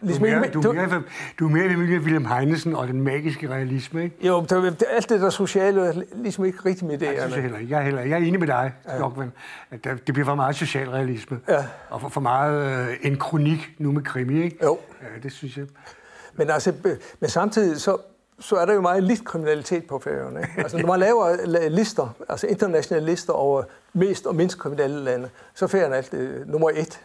Ligesom 0.00 0.24
du, 0.24 0.30
er 0.30 0.38
mere, 0.38 0.50
du, 0.50 0.60
er 0.60 0.72
mere, 0.72 1.02
du 1.38 1.46
er 1.48 1.50
mere 1.50 1.68
ved 1.68 1.98
William 1.98 2.24
Heinesen 2.24 2.74
og 2.74 2.88
den 2.88 3.00
magiske 3.00 3.50
realisme, 3.50 4.04
ikke? 4.04 4.26
Jo, 4.26 4.40
det, 4.40 4.82
alt 4.90 5.08
det 5.08 5.20
der 5.20 5.30
sociale 5.30 5.86
er 5.86 6.02
ligesom 6.14 6.44
ikke 6.44 6.58
rigtigt 6.64 6.82
med 6.82 6.98
det. 6.98 7.06
Jeg, 7.06 7.14
synes 7.18 7.34
jeg, 7.34 7.42
heller. 7.42 7.58
jeg, 7.58 7.78
er 7.78 7.82
heller. 7.82 8.02
jeg 8.02 8.12
er 8.12 8.16
enig 8.16 8.40
med 8.40 8.46
dig, 8.46 8.72
ja. 8.88 8.96
Stockman, 8.96 9.32
at 9.70 9.84
det 9.84 10.14
bliver 10.14 10.24
for 10.24 10.34
meget 10.34 10.56
social 10.56 10.88
realisme. 10.88 11.40
Ja. 11.48 11.64
Og 11.90 12.00
for, 12.00 12.08
for 12.08 12.20
meget 12.20 12.88
øh, 12.88 12.96
en 13.02 13.18
kronik 13.18 13.74
nu 13.78 13.92
med 13.92 14.02
krimi, 14.02 14.42
ikke? 14.42 14.58
Jo. 14.62 14.78
Ja, 15.02 15.06
det 15.22 15.32
synes 15.32 15.56
jeg. 15.56 15.66
Men, 16.34 16.50
altså, 16.50 16.72
men 17.20 17.30
samtidig 17.30 17.80
så, 17.80 17.96
så 18.40 18.56
er 18.56 18.66
der 18.66 18.74
jo 18.74 18.80
meget 18.80 19.02
lidt 19.02 19.24
kriminalitet 19.24 19.86
på 19.86 19.98
færøerne. 19.98 20.40
Ikke? 20.40 20.52
Altså, 20.56 20.78
når 20.78 20.86
man 20.86 21.00
laver 21.00 21.68
lister, 21.68 22.16
altså 22.28 22.46
internationale 22.46 23.06
lister 23.06 23.32
over 23.32 23.62
mest 23.92 24.26
og 24.26 24.34
mindst 24.34 24.58
kriminelle 24.58 25.04
lande, 25.04 25.28
så 25.54 25.64
er 25.64 25.94
alt 25.94 26.14
øh, 26.14 26.48
nummer 26.48 26.70
et 26.74 27.00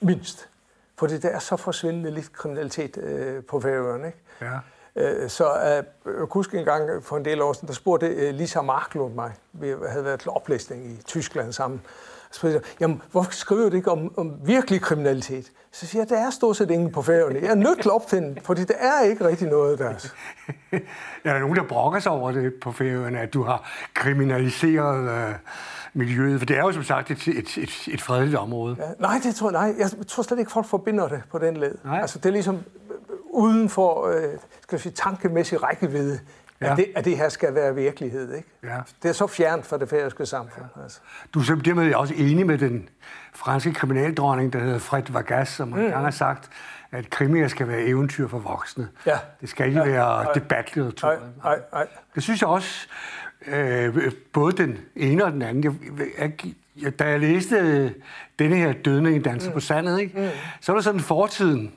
mindst. 0.00 0.48
Fordi 0.98 1.18
der 1.18 1.28
er 1.28 1.38
så 1.38 1.56
forsvindende 1.56 2.10
lidt 2.10 2.32
kriminalitet 2.32 2.98
øh, 2.98 3.44
på 3.44 3.60
Færøerne. 3.60 4.06
Ikke? 4.06 4.18
Ja. 4.40 4.58
Øh, 4.96 5.30
så 5.30 5.44
øh, 5.44 5.70
jeg 5.70 5.84
kunne 6.04 6.28
huske 6.28 6.58
en 6.58 6.64
gang 6.64 7.04
for 7.04 7.16
en 7.16 7.24
del 7.24 7.42
år 7.42 7.52
siden, 7.52 7.68
der 7.68 7.74
spurgte 7.74 8.06
øh, 8.06 8.34
Lisa 8.34 8.62
Marklund 8.62 9.14
mig. 9.14 9.32
Vi 9.52 9.74
havde 9.88 10.04
været 10.04 10.20
til 10.20 10.30
oplæsning 10.30 10.86
i 10.86 11.02
Tyskland 11.04 11.52
sammen. 11.52 11.80
Så 12.30 12.60
jamen, 12.80 13.02
hvorfor 13.10 13.32
skriver 13.32 13.70
du 13.70 13.76
ikke 13.76 13.90
om, 13.90 14.18
om 14.18 14.34
virkelig 14.44 14.80
kriminalitet? 14.80 15.52
Så 15.72 15.86
siger 15.86 16.02
jeg, 16.02 16.08
der 16.08 16.26
er 16.26 16.30
stort 16.30 16.56
set 16.56 16.70
ingen 16.70 16.92
på 16.92 17.02
færøerne. 17.02 17.38
Jeg 17.42 17.50
er 17.50 17.54
nødt 17.54 17.82
til 17.82 17.88
at 17.88 17.94
opfinde, 17.94 18.40
fordi 18.42 18.60
det 18.60 18.76
er 18.78 19.02
ikke 19.02 19.26
rigtig 19.26 19.48
noget 19.48 19.78
der. 19.78 19.88
er 21.24 21.32
der 21.32 21.38
nogen, 21.38 21.56
der 21.56 21.62
brokker 21.62 22.00
sig 22.00 22.12
over 22.12 22.32
det 22.32 22.52
på 22.62 22.72
færøerne, 22.72 23.20
at 23.20 23.34
du 23.34 23.42
har 23.42 23.70
kriminaliseret... 23.94 25.28
Øh 25.28 25.34
miljøet? 25.98 26.38
For 26.38 26.46
det 26.46 26.56
er 26.56 26.60
jo 26.60 26.72
som 26.72 26.82
sagt 26.82 27.10
et, 27.10 27.28
et, 27.28 27.58
et, 27.58 27.88
et 27.88 28.02
fredeligt 28.02 28.36
område. 28.36 28.76
Ja, 28.78 28.84
nej, 28.98 29.20
det 29.22 29.34
tror, 29.34 29.50
nej, 29.50 29.74
jeg 29.78 29.90
tror 30.08 30.22
slet 30.22 30.38
ikke, 30.38 30.50
folk 30.50 30.66
forbinder 30.66 31.08
det 31.08 31.22
på 31.30 31.38
den 31.38 31.56
led. 31.56 31.78
Nej. 31.84 32.00
Altså, 32.00 32.18
det 32.18 32.26
er 32.26 32.32
ligesom 32.32 32.58
uden 33.30 33.68
for 33.68 34.06
øh, 34.06 34.22
skal 34.62 34.76
jeg 34.76 34.80
sige, 34.80 34.92
tankemæssig 34.92 35.62
rækkevidde, 35.62 36.20
ja. 36.60 36.70
at, 36.70 36.76
det, 36.76 36.86
at 36.96 37.04
det 37.04 37.16
her 37.16 37.28
skal 37.28 37.54
være 37.54 37.74
virkelighed. 37.74 38.34
Ikke? 38.34 38.48
Ja. 38.62 38.78
Det 39.02 39.08
er 39.08 39.12
så 39.12 39.26
fjernt 39.26 39.66
fra 39.66 39.78
det 39.78 39.88
færøske 39.88 40.26
samfund. 40.26 40.66
Ja. 40.76 40.82
Altså. 40.82 41.00
Du 41.34 41.40
er 41.40 41.62
dermed 41.64 41.94
også 41.94 42.14
enig 42.16 42.46
med 42.46 42.58
den 42.58 42.88
franske 43.34 43.74
kriminaldronning, 43.74 44.52
der 44.52 44.58
hedder 44.58 44.78
Fred 44.78 45.02
Vargas, 45.08 45.48
som 45.48 45.68
mm. 45.68 45.92
har 45.92 46.10
sagt, 46.10 46.50
at 46.92 47.10
krimier 47.10 47.48
skal 47.48 47.68
være 47.68 47.82
eventyr 47.82 48.28
for 48.28 48.38
voksne. 48.38 48.88
Ja. 49.06 49.18
Det 49.40 49.48
skal 49.48 49.66
ikke 49.66 49.80
ja. 49.80 49.86
være 49.86 50.26
debatlitteratur. 50.34 51.08
Nej, 51.08 51.18
nej, 51.44 51.60
nej. 51.72 51.86
Det 52.14 52.22
synes 52.22 52.40
jeg 52.40 52.48
også, 52.48 52.88
øh, 53.46 54.12
både 54.32 54.56
den 54.56 54.78
ene 54.96 55.24
og 55.24 55.32
den 55.32 55.42
anden. 55.42 55.64
Jeg, 56.18 56.32
jeg, 56.82 56.98
da 56.98 57.04
jeg 57.04 57.20
læste 57.20 57.94
denne 58.38 58.56
her 58.56 58.72
dødning 58.72 59.16
i 59.16 59.18
Dansen 59.18 59.50
mm. 59.50 59.54
på 59.54 59.60
Sandet, 59.60 60.00
ikke, 60.00 60.20
mm. 60.20 60.28
så 60.60 60.72
var 60.72 60.76
det 60.76 60.84
sådan 60.84 61.00
fortiden. 61.00 61.72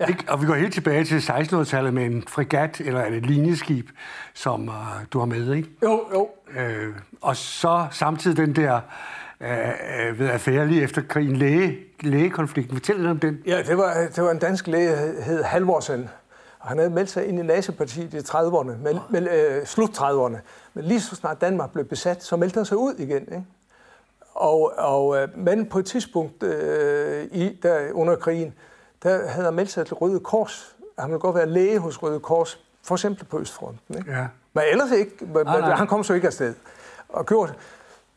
Ja. 0.00 0.06
Ikke? 0.06 0.24
Og 0.28 0.42
vi 0.42 0.46
går 0.46 0.54
helt 0.54 0.74
tilbage 0.74 1.04
til 1.04 1.18
1600-tallet 1.18 1.94
med 1.94 2.06
en 2.06 2.24
fregat 2.28 2.80
eller 2.80 3.04
et 3.04 3.26
linjeskib, 3.26 3.88
som 4.34 4.68
uh, 4.68 4.74
du 5.12 5.18
har 5.18 5.26
med, 5.26 5.54
ikke? 5.54 5.68
Jo, 5.82 6.06
jo. 6.14 6.28
Øh, 6.60 6.94
og 7.20 7.36
så 7.36 7.86
samtidig 7.90 8.36
den 8.36 8.56
der 8.56 8.80
øh, 9.40 10.18
ved 10.18 10.30
affære 10.30 10.68
lige 10.68 10.82
efter 10.82 11.02
krigen, 11.02 11.36
læge, 11.36 11.78
lægekonflikten. 12.00 12.76
Fortæl 12.76 12.96
lidt 12.96 13.08
om 13.08 13.18
den. 13.18 13.38
Ja, 13.46 13.62
det 13.62 13.76
var, 13.76 13.94
det 14.16 14.24
var 14.24 14.30
en 14.30 14.38
dansk 14.38 14.66
læge, 14.66 14.90
der 14.90 15.22
hed 15.22 15.42
Halvorsen. 15.42 16.08
Han 16.66 16.78
havde 16.78 16.90
meldt 16.90 17.10
sig 17.10 17.26
ind 17.26 17.38
i 17.38 17.42
Nazipartiet 17.42 18.14
i 18.14 18.18
30'erne, 18.18 18.72
men, 18.82 18.98
men, 19.10 19.28
øh, 19.28 19.66
slut 19.66 19.90
30'erne. 19.90 20.36
Men 20.74 20.84
lige 20.84 21.00
så 21.00 21.16
snart 21.16 21.40
Danmark 21.40 21.72
blev 21.72 21.84
besat, 21.84 22.24
så 22.24 22.36
meldte 22.36 22.56
han 22.56 22.64
sig 22.66 22.76
ud 22.76 22.94
igen. 22.94 23.22
Ikke? 23.22 23.44
Og, 24.34 24.72
og, 24.78 25.16
øh, 25.16 25.38
men 25.38 25.66
på 25.66 25.78
et 25.78 25.86
tidspunkt 25.86 26.42
øh, 26.42 27.24
i, 27.24 27.58
der 27.62 27.92
under 27.92 28.16
krigen, 28.16 28.54
der 29.02 29.28
havde 29.28 29.44
han 29.44 29.54
meldt 29.54 29.70
sig 29.70 29.86
til 29.86 29.94
Røde 29.94 30.20
Kors. 30.20 30.76
Han 30.98 31.10
ville 31.10 31.20
godt 31.20 31.36
være 31.36 31.48
læge 31.48 31.78
hos 31.78 32.02
Røde 32.02 32.20
Kors, 32.20 32.60
for 32.82 32.94
eksempel 32.94 33.24
på 33.24 33.40
Østfronten. 33.40 33.96
Ikke? 33.96 34.10
Ja. 34.12 34.26
Men 34.52 34.64
ellers 34.70 34.90
ikke. 34.90 35.12
Men, 35.20 35.46
nej, 35.46 35.60
nej. 35.60 35.74
Han 35.74 35.86
kom 35.86 36.04
så 36.04 36.14
ikke 36.14 36.26
afsted. 36.26 36.54
Og 37.08 37.26
gjorde 37.26 37.52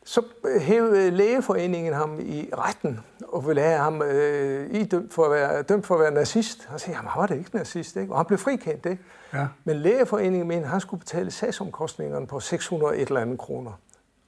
så 0.05 0.21
hævede 0.61 1.11
lægeforeningen 1.11 1.93
ham 1.93 2.19
i 2.19 2.49
retten 2.57 2.99
og 3.27 3.47
ville 3.47 3.61
have 3.61 3.77
ham 3.77 4.01
øh, 4.01 4.73
idømt 4.73 5.13
for 5.13 5.25
at 5.25 5.31
være, 5.31 5.61
dømt 5.61 5.85
for 5.85 5.95
at 5.95 6.01
være 6.01 6.11
nazist. 6.11 6.69
Og 6.73 6.79
sagde, 6.79 6.97
jamen 6.97 7.09
han 7.09 7.19
var 7.19 7.27
det 7.27 7.37
ikke 7.37 7.55
nazist, 7.55 7.95
ikke? 7.95 8.13
Og 8.13 8.19
han 8.19 8.25
blev 8.25 8.37
frikendt, 8.39 8.85
ikke? 8.85 9.03
Ja. 9.33 9.47
Men 9.63 9.75
lægeforeningen 9.75 10.47
mente, 10.47 10.63
at 10.63 10.69
han 10.69 10.81
skulle 10.81 10.99
betale 10.99 11.31
sagsomkostningerne 11.31 12.27
på 12.27 12.39
600 12.39 12.97
et 12.97 13.07
eller 13.07 13.21
andet 13.21 13.39
kroner. 13.39 13.71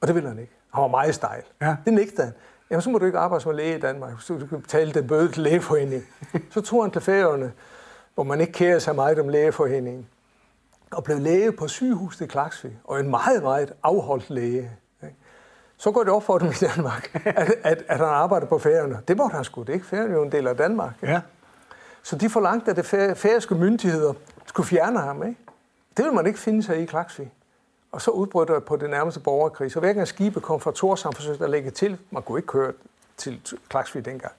Og 0.01 0.07
det 0.07 0.15
ville 0.15 0.29
han 0.29 0.39
ikke. 0.39 0.53
Han 0.73 0.81
var 0.81 0.87
meget 0.87 1.15
stejl. 1.15 1.43
Ja. 1.61 1.75
Det 1.85 1.93
nægtede 1.93 2.23
han. 2.23 2.33
Jamen, 2.69 2.81
så 2.81 2.89
må 2.89 2.97
du 2.97 3.05
ikke 3.05 3.17
arbejde 3.17 3.43
som 3.43 3.55
læge 3.55 3.77
i 3.77 3.79
Danmark, 3.79 4.21
så 4.21 4.33
du 4.33 4.45
kan 4.45 4.61
betale 4.61 4.93
den 4.93 5.07
bøde 5.07 5.31
til 5.31 5.43
lægeforeningen. 5.43 6.07
så 6.53 6.61
tog 6.61 6.83
han 6.83 6.91
til 6.91 7.01
færøerne, 7.01 7.51
hvor 8.15 8.23
man 8.23 8.41
ikke 8.41 8.53
kærer 8.53 8.79
sig 8.79 8.95
meget 8.95 9.19
om 9.19 9.29
lægeforeningen. 9.29 10.07
og 10.91 11.03
blev 11.03 11.19
læge 11.19 11.51
på 11.51 11.67
sygehuset 11.67 12.21
i 12.21 12.27
Klaksvig, 12.27 12.79
og 12.83 12.99
en 12.99 13.09
meget, 13.09 13.43
meget 13.43 13.73
afholdt 13.83 14.29
læge. 14.29 14.71
Så 15.81 15.91
går 15.91 16.03
det 16.03 16.13
op 16.13 16.23
for 16.23 16.37
dem 16.37 16.47
i 16.47 16.65
Danmark, 16.75 17.21
at, 17.25 17.53
at, 17.63 17.83
at 17.87 17.97
han 17.97 18.07
arbejder 18.07 18.47
på 18.47 18.59
færgerne. 18.59 19.01
Det 19.07 19.17
måtte 19.17 19.35
han 19.35 19.43
sgu, 19.43 19.63
det 19.63 19.73
ikke? 19.73 19.85
Færgerne 19.85 20.13
er 20.13 20.17
jo 20.17 20.23
en 20.23 20.31
del 20.31 20.47
af 20.47 20.57
Danmark. 20.57 20.93
Ja. 21.03 21.21
Så 22.03 22.15
de 22.15 22.29
forlangte, 22.29 22.71
at 22.71 22.77
det 22.77 22.85
færøske 23.17 23.55
myndigheder 23.55 24.13
skulle 24.45 24.67
fjerne 24.67 24.99
ham. 24.99 25.23
Ikke? 25.23 25.39
Det 25.97 26.05
ville 26.05 26.15
man 26.15 26.27
ikke 26.27 26.39
finde 26.39 26.63
sig 26.63 26.81
i 26.81 26.85
Klaksvig. 26.85 27.31
Og 27.91 28.01
så 28.01 28.11
udbrød 28.11 28.45
der 28.45 28.59
på 28.59 28.75
det 28.75 28.89
nærmeste 28.89 29.19
borgerkrig. 29.19 29.71
Så 29.71 29.79
hver 29.79 29.93
gang 29.93 30.07
skibe 30.07 30.39
kom 30.39 30.59
fra 30.59 30.71
Torshavn, 30.71 31.15
forsøgte 31.15 31.43
at 31.43 31.49
lægge 31.49 31.71
til. 31.71 31.97
Man 32.11 32.23
kunne 32.23 32.39
ikke 32.39 32.47
køre 32.47 32.73
til 33.17 33.41
Klaksvig 33.69 34.05
dengang 34.05 34.33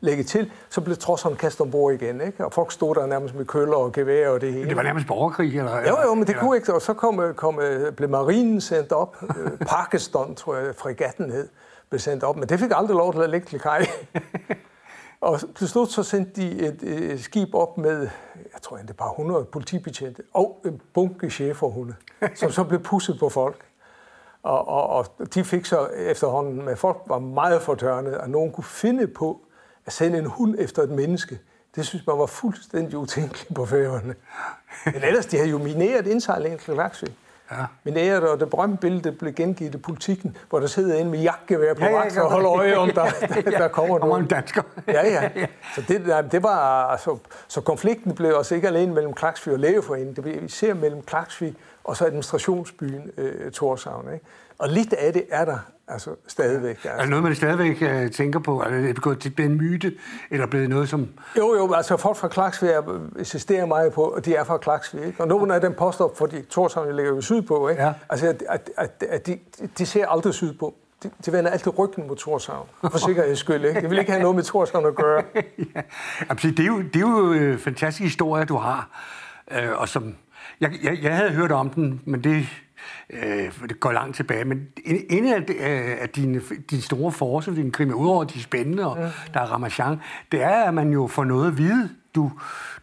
lægge 0.00 0.22
til, 0.22 0.50
så 0.70 0.80
blev 0.80 0.96
trodserne 0.96 1.36
kastet 1.36 1.60
ombord 1.60 1.94
igen. 1.94 2.20
Ikke? 2.20 2.44
Og 2.44 2.52
folk 2.52 2.72
stod 2.72 2.94
der 2.94 3.06
nærmest 3.06 3.34
med 3.34 3.44
køller 3.44 3.76
og 3.76 3.92
gevær 3.92 4.28
og 4.28 4.40
det 4.40 4.52
hele. 4.52 4.68
Det 4.68 4.76
var 4.76 4.82
nærmest 4.82 5.06
borgerkrig? 5.06 5.58
Eller, 5.58 5.80
jo, 5.80 5.96
jo, 6.04 6.14
men 6.14 6.22
det 6.22 6.28
eller? 6.28 6.40
kunne 6.40 6.56
ikke. 6.56 6.74
Og 6.74 6.82
så 6.82 6.94
kom, 6.94 7.20
kom, 7.36 7.60
blev 7.96 8.10
marinen 8.10 8.60
sendt 8.60 8.92
op. 8.92 9.16
Øh, 9.22 9.58
Pakistan, 9.68 10.34
tror 10.34 10.56
jeg, 10.56 10.74
fregatten 10.74 11.30
hed, 11.30 11.48
blev 11.88 11.98
sendt 11.98 12.24
op. 12.24 12.36
Men 12.36 12.48
det 12.48 12.60
fik 12.60 12.70
aldrig 12.74 12.96
lov 12.96 13.12
til 13.12 13.20
at 13.20 13.30
ligge 13.30 13.46
til 13.46 13.60
kaj. 13.60 13.86
og 15.20 15.40
til 15.54 15.68
slut 15.68 15.88
så 15.88 16.02
sendte 16.02 16.40
de 16.40 16.66
et, 16.66 16.82
et 16.82 17.24
skib 17.24 17.54
op 17.54 17.78
med, 17.78 18.00
jeg 18.34 18.62
tror 18.62 18.76
det 18.76 18.96
bare 18.96 19.10
100 19.10 19.44
politibetjente 19.44 20.22
og 20.34 20.60
en 20.64 20.80
bunke 20.94 21.30
cheferhunde, 21.30 21.94
som 22.34 22.50
så 22.50 22.64
blev 22.64 22.82
pusset 22.82 23.18
på 23.18 23.28
folk. 23.28 23.64
Og, 24.42 24.68
og, 24.68 24.88
og 24.88 25.34
de 25.34 25.44
fik 25.44 25.64
så 25.64 25.86
efterhånden, 25.86 26.64
med 26.64 26.76
folk 26.76 26.96
var 27.06 27.18
meget 27.18 27.62
fortørnet, 27.62 28.12
at 28.12 28.30
nogen 28.30 28.52
kunne 28.52 28.64
finde 28.64 29.06
på 29.06 29.40
at 29.86 29.92
sende 29.92 30.18
en 30.18 30.26
hund 30.26 30.54
efter 30.58 30.82
et 30.82 30.90
menneske, 30.90 31.38
det 31.76 31.86
synes 31.86 32.06
man 32.06 32.18
var 32.18 32.26
fuldstændig 32.26 32.98
utænkeligt 32.98 33.54
på 33.54 33.66
færøerne. 33.66 34.14
Men 34.84 35.04
ellers, 35.04 35.26
de 35.26 35.38
har 35.38 35.46
jo 35.46 35.58
mineret 35.58 36.06
indsejlingen 36.06 36.58
til 36.58 36.74
Laksø. 36.74 37.06
Ja. 37.50 37.64
Mineret, 37.84 38.28
og 38.28 38.40
det 38.40 38.50
berømte 38.50 39.12
blev 39.12 39.32
gengivet 39.34 39.74
i 39.74 39.78
politikken, 39.78 40.36
hvor 40.50 40.60
der 40.60 40.66
sidder 40.66 40.96
en 40.96 41.10
med 41.10 41.18
jagtgevær 41.18 41.74
på 41.74 41.80
ja, 41.80 41.90
ja, 41.90 41.96
vagt 41.96 42.18
og 42.18 42.30
holder 42.30 42.52
øje 42.52 42.76
om, 42.76 42.90
der, 42.90 43.04
der, 43.44 43.50
der 43.50 43.68
kommer 43.68 43.98
nogen. 43.98 44.22
en 44.22 44.28
dansker. 44.28 44.62
ja, 44.88 45.06
ja. 45.06 45.46
Så, 45.74 45.82
det, 45.88 46.32
det 46.32 46.42
var, 46.42 46.86
altså, 46.86 47.18
så 47.48 47.60
konflikten 47.60 48.14
blev 48.14 48.36
også 48.36 48.54
ikke 48.54 48.68
alene 48.68 48.94
mellem 48.94 49.14
Klaksvig 49.14 49.54
og 49.54 49.60
Lægeforeningen. 49.60 50.16
Det 50.16 50.24
blev 50.24 50.44
især 50.44 50.74
mellem 50.74 51.02
Klaksvig 51.02 51.54
og 51.84 51.96
så 51.96 52.04
administrationsbyen 52.04 53.10
øh, 53.16 53.52
Torshavn. 53.52 54.12
Ikke? 54.12 54.24
Og 54.58 54.68
lidt 54.68 54.92
af 54.92 55.12
det 55.12 55.24
er 55.30 55.44
der 55.44 55.58
altså 55.88 56.10
stadigvæk. 56.26 56.76
Altså. 56.76 56.88
Er 56.88 57.00
det 57.00 57.08
noget, 57.08 57.22
man 57.22 57.34
stadigvæk 57.34 57.82
uh, 57.82 58.10
tænker 58.10 58.38
på? 58.38 58.60
Er 58.60 58.70
det 58.70 59.20
til 59.20 59.40
en 59.44 59.56
myte, 59.56 59.92
eller 60.30 60.46
blevet 60.46 60.70
noget 60.70 60.88
som... 60.88 61.08
Jo, 61.38 61.54
jo, 61.54 61.72
altså 61.72 61.96
folk 61.96 62.16
fra 62.16 62.28
Klaksvig 62.28 62.70
insisterer 63.18 63.66
meget 63.66 63.92
på, 63.92 64.08
at 64.08 64.24
de 64.24 64.34
er 64.34 64.44
fra 64.44 64.58
Klaksvig. 64.58 65.06
Ikke? 65.06 65.20
Og 65.20 65.28
nogle 65.28 65.54
af 65.54 65.60
dem 65.60 65.74
påstår, 65.74 66.14
fordi 66.18 66.42
Torshavn 66.42 66.96
ligger 66.96 67.12
jo 67.12 67.20
sydpå, 67.20 67.68
ikke? 67.68 67.82
Ja. 67.82 67.92
Altså, 68.08 68.28
at, 68.28 68.42
at, 68.48 68.70
at, 68.76 69.04
at 69.08 69.26
de, 69.26 69.38
de 69.78 69.86
ser 69.86 70.06
aldrig 70.08 70.34
sydpå. 70.34 70.74
De, 71.02 71.10
de 71.26 71.32
vender 71.32 71.50
altid 71.50 71.78
ryggen 71.78 72.06
mod 72.06 72.16
Torshavn, 72.16 72.68
for 72.80 72.98
sikkerheds 72.98 73.38
skyld. 73.38 73.64
Ikke? 73.64 73.80
De 73.80 73.88
vil 73.88 73.98
ikke 73.98 74.10
have 74.10 74.22
noget 74.22 74.36
med 74.36 74.44
Torshavn 74.44 74.86
at 74.86 74.94
gøre. 74.94 75.22
ja. 75.74 75.80
altså, 76.30 76.48
det, 76.48 76.60
er 76.60 76.66
jo, 76.66 76.82
det 76.82 76.96
er 76.96 77.00
jo 77.00 77.32
øh, 77.32 77.58
fantastiske 77.58 78.04
historier, 78.04 78.44
du 78.44 78.56
har. 78.56 78.88
Øh, 79.50 79.80
og 79.80 79.88
som, 79.88 80.14
jeg, 80.60 80.72
jeg, 80.82 80.98
jeg 81.02 81.16
havde 81.16 81.30
hørt 81.30 81.52
om 81.52 81.70
den, 81.70 82.00
men 82.04 82.24
det 82.24 82.46
øh, 83.10 83.52
det 83.68 83.80
går 83.80 83.92
langt 83.92 84.16
tilbage, 84.16 84.44
men 84.44 84.68
en 85.10 85.26
af, 85.26 85.44
af 86.00 86.08
dine, 86.08 86.40
dine 86.70 86.82
store 86.82 87.12
forser, 87.12 87.54
dine 87.54 87.70
krimi, 87.70 87.92
udover 87.92 88.24
de 88.24 88.42
spændende, 88.42 88.86
og 88.86 88.96
ja. 88.96 89.10
der 89.34 89.40
er 89.40 89.46
Ramachan, 89.46 90.00
det 90.32 90.42
er, 90.42 90.64
at 90.64 90.74
man 90.74 90.92
jo 90.92 91.06
får 91.06 91.24
noget 91.24 91.46
at 91.46 91.58
vide. 91.58 91.90
Du, 92.14 92.32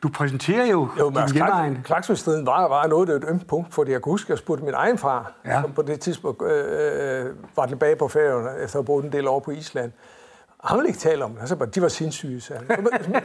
du 0.04 0.10
præsenterer 0.10 0.66
jo, 0.66 0.88
jo 1.00 1.10
din 1.10 1.34
hjemmeegn. 1.34 1.78
Klaksvigstriden 1.84 2.46
var, 2.46 2.68
var 2.68 2.88
noget 2.88 3.10
af 3.10 3.16
et 3.16 3.26
ømt 3.30 3.48
punkt, 3.48 3.74
fordi 3.74 3.92
jeg 3.92 4.02
kunne 4.02 4.14
huske, 4.14 4.26
at 4.26 4.30
jeg 4.30 4.38
spurgte 4.38 4.64
min 4.64 4.74
egen 4.74 4.98
far, 4.98 5.32
ja. 5.46 5.62
som 5.62 5.72
på 5.72 5.82
det 5.82 6.00
tidspunkt 6.00 6.42
øh, 6.42 7.26
øh 7.26 7.36
var 7.56 7.66
tilbage 7.66 7.96
på 7.96 8.08
færøerne, 8.08 8.50
efter 8.50 8.64
at 8.64 8.72
have 8.74 8.86
boet 8.86 9.06
en 9.06 9.12
del 9.12 9.28
over 9.28 9.40
på 9.40 9.52
Island. 9.52 9.92
Han 10.64 10.78
ville 10.78 10.88
ikke 10.88 11.00
tale 11.00 11.24
om 11.24 11.32
det. 11.32 11.40
Han 11.40 11.48
sagde 11.48 11.60
bare, 11.60 11.70
de 11.70 11.82
var 11.82 11.88
sindssyge. 11.88 12.42
Så 12.42 12.54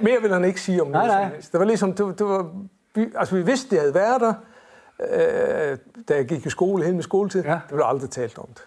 mere 0.00 0.20
ville 0.20 0.35
han 0.35 0.44
ikke 0.44 0.61
sige 0.61 0.82
om 0.82 0.88
nej, 0.90 1.06
noget. 1.06 1.20
Nej. 1.20 1.40
Det 1.52 1.61
var 1.61 1.64
ligesom, 1.64 1.92
det, 1.92 2.18
det 2.18 2.26
var, 2.26 2.47
vi, 2.94 3.06
altså 3.14 3.37
vi 3.37 3.42
vidste, 3.42 3.76
de 3.76 3.80
havde 3.80 3.94
været 3.94 4.20
der, 4.20 4.35
øh, 5.00 5.78
da 6.09 6.14
jeg 6.14 6.26
gik 6.26 6.47
i 6.47 6.50
skole, 6.50 6.85
hen 6.85 6.95
med 6.95 7.02
skoletid, 7.02 7.45
ja. 7.45 7.50
der 7.50 7.61
blev 7.69 7.85
aldrig 7.85 8.11
talt 8.11 8.38
om 8.38 8.49
det. 8.55 8.62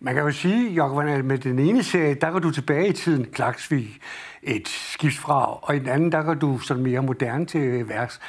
Man 0.00 0.14
kan 0.14 0.24
jo 0.24 0.30
sige, 0.30 0.72
Jacob, 0.72 0.98
at 0.98 1.24
med 1.24 1.38
den 1.38 1.58
ene 1.58 1.82
serie, 1.82 2.14
der 2.14 2.30
går 2.30 2.38
du 2.38 2.50
tilbage 2.50 2.88
i 2.88 2.92
tiden, 2.92 3.24
Klaksvig, 3.24 3.98
et 4.42 4.68
skibsfrag, 4.68 5.58
og 5.62 5.76
i 5.76 5.78
den 5.78 5.88
anden, 5.88 6.12
der 6.12 6.22
går 6.22 6.34
du 6.34 6.58
sådan 6.58 6.82
mere 6.82 7.02
moderne 7.02 7.46
til 7.46 7.88
værks. 7.88 8.20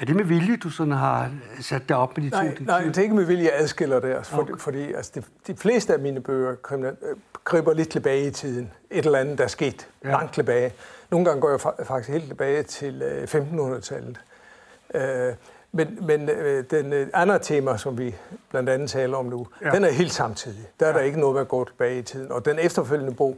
Er 0.00 0.04
det 0.04 0.16
med 0.16 0.24
vilje, 0.24 0.56
du 0.56 0.70
sådan 0.70 0.92
har 0.92 1.30
sat 1.60 1.88
dig 1.88 1.96
op 1.96 2.16
med 2.16 2.24
de 2.24 2.30
nej, 2.30 2.54
to? 2.54 2.64
Nej, 2.64 2.82
det 2.82 2.98
er 2.98 3.02
ikke 3.02 3.14
med 3.14 3.24
vilje, 3.24 3.44
jeg 3.44 3.52
adskiller 3.54 4.00
det. 4.00 4.14
Altså, 4.14 4.36
okay. 4.36 4.54
fordi 4.58 4.92
altså, 4.92 5.12
de, 5.14 5.22
de 5.46 5.56
fleste 5.56 5.92
af 5.92 5.98
mine 5.98 6.20
bøger 6.20 6.54
griber 7.44 7.74
lidt 7.74 7.88
tilbage 7.88 8.26
i 8.26 8.30
tiden. 8.30 8.70
Et 8.90 9.06
eller 9.06 9.18
andet, 9.18 9.38
der 9.38 9.44
er 9.44 9.48
sket 9.48 9.88
ja. 10.04 10.10
langt 10.10 10.34
tilbage. 10.34 10.72
Nogle 11.10 11.26
gange 11.26 11.40
går 11.40 11.50
jeg 11.50 11.86
faktisk 11.86 12.10
helt 12.10 12.28
tilbage 12.28 12.62
til 12.62 13.02
1500-tallet. 13.24 14.20
Øh, 14.94 15.28
øh 15.28 15.34
men, 15.74 15.98
men 16.00 16.28
øh, 16.28 16.64
den 16.70 16.92
øh, 16.92 17.06
andre 17.14 17.38
tema, 17.38 17.76
som 17.76 17.98
vi 17.98 18.14
blandt 18.50 18.68
andet 18.68 18.90
taler 18.90 19.16
om 19.16 19.26
nu, 19.26 19.46
ja. 19.64 19.70
den 19.70 19.84
er 19.84 19.90
helt 19.90 20.12
samtidig. 20.12 20.68
Der 20.80 20.86
er 20.86 20.90
ja. 20.90 20.98
der 20.98 21.04
ikke 21.04 21.20
noget, 21.20 21.36
der 21.36 21.44
går 21.44 21.64
tilbage 21.64 21.98
i 21.98 22.02
tiden. 22.02 22.32
Og 22.32 22.44
den 22.44 22.58
efterfølgende 22.58 23.14
bog, 23.14 23.36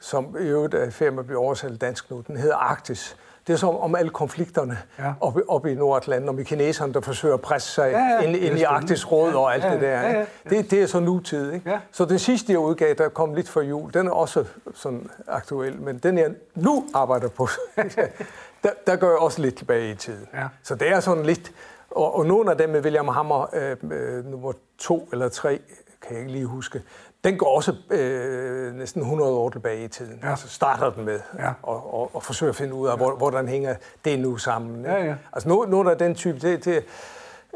som 0.00 0.36
i 0.40 0.44
øvrigt 0.44 0.74
er 0.74 0.90
færdig 0.90 1.14
med 1.14 1.22
at 1.22 1.26
blive 1.26 1.38
oversat 1.38 1.80
dansk 1.80 2.10
nu, 2.10 2.24
den 2.26 2.36
hedder 2.36 2.56
Arktis. 2.56 3.16
Det 3.46 3.52
er 3.52 3.58
som 3.58 3.76
om 3.76 3.94
alle 3.94 4.10
konflikterne 4.10 4.78
ja. 4.98 5.12
oppe, 5.20 5.42
oppe 5.48 5.72
i 5.72 5.74
Nordatlanten, 5.74 6.28
og 6.28 6.34
med 6.34 6.44
kineserne, 6.44 6.92
der 6.92 7.00
forsøger 7.00 7.34
at 7.34 7.40
presse 7.40 7.68
sig 7.68 7.90
ja, 7.90 7.98
ja. 7.98 8.20
ind, 8.20 8.36
ind 8.36 8.58
i 8.58 8.62
Arktis 8.62 9.12
råd 9.12 9.32
og 9.32 9.54
alt 9.54 9.64
ja, 9.64 9.72
det 9.72 9.80
der. 9.80 9.88
Ja, 9.88 10.10
ja, 10.10 10.18
ja. 10.18 10.24
Det, 10.50 10.70
det 10.70 10.82
er 10.82 10.86
så 10.86 11.00
nutid. 11.00 11.52
Ikke? 11.52 11.70
Ja. 11.70 11.78
Så 11.92 12.04
den 12.04 12.18
sidste, 12.18 12.52
jeg 12.52 12.58
udgav, 12.58 12.94
der 12.94 13.08
kom 13.08 13.34
lidt 13.34 13.48
for 13.48 13.60
jul, 13.60 13.94
den 13.94 14.06
er 14.06 14.10
også 14.10 14.44
sådan 14.74 15.10
aktuel, 15.28 15.80
men 15.80 15.98
den 15.98 16.18
jeg 16.18 16.30
nu 16.54 16.84
arbejder 16.94 17.28
på, 17.28 17.48
der, 18.62 18.70
der 18.86 18.96
går 18.96 19.06
jeg 19.06 19.18
også 19.18 19.42
lidt 19.42 19.56
tilbage 19.56 19.90
i 19.90 19.94
tiden. 19.94 20.28
Ja. 20.34 20.46
Så 20.62 20.74
det 20.74 20.88
er 20.88 21.00
sådan 21.00 21.26
lidt 21.26 21.52
og, 21.90 22.16
og 22.16 22.26
nogle 22.26 22.50
af 22.50 22.58
dem 22.58 22.70
med 22.70 22.80
William 22.80 23.08
Hammer, 23.08 23.46
øh, 23.52 23.76
øh, 23.90 24.24
nummer 24.24 24.52
to 24.78 25.08
eller 25.12 25.28
tre, 25.28 25.60
kan 26.02 26.12
jeg 26.12 26.20
ikke 26.20 26.32
lige 26.32 26.46
huske, 26.46 26.82
den 27.24 27.38
går 27.38 27.56
også 27.56 27.74
øh, 27.90 28.74
næsten 28.74 29.02
100 29.02 29.30
år 29.30 29.50
tilbage 29.50 29.84
i 29.84 29.88
tiden. 29.88 30.20
Ja. 30.22 30.30
Altså 30.30 30.48
starter 30.48 30.90
den 30.90 31.04
med 31.04 31.20
ja. 31.38 31.50
og, 31.62 31.94
og, 31.94 32.10
og 32.14 32.22
forsøger 32.22 32.50
at 32.50 32.56
finde 32.56 32.74
ud 32.74 32.86
af, 32.86 32.92
ja. 32.92 32.96
hvor, 32.96 33.16
hvordan 33.16 33.48
hænger 33.48 33.74
det 34.04 34.18
nu 34.18 34.36
sammen. 34.36 34.84
Ja, 34.84 35.04
ja. 35.04 35.14
Altså 35.32 35.48
nogle 35.48 35.90
af 35.90 35.98
den 35.98 36.14
type, 36.14 36.38
det, 36.38 36.64
det, 36.64 36.84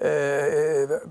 øh, 0.04 0.08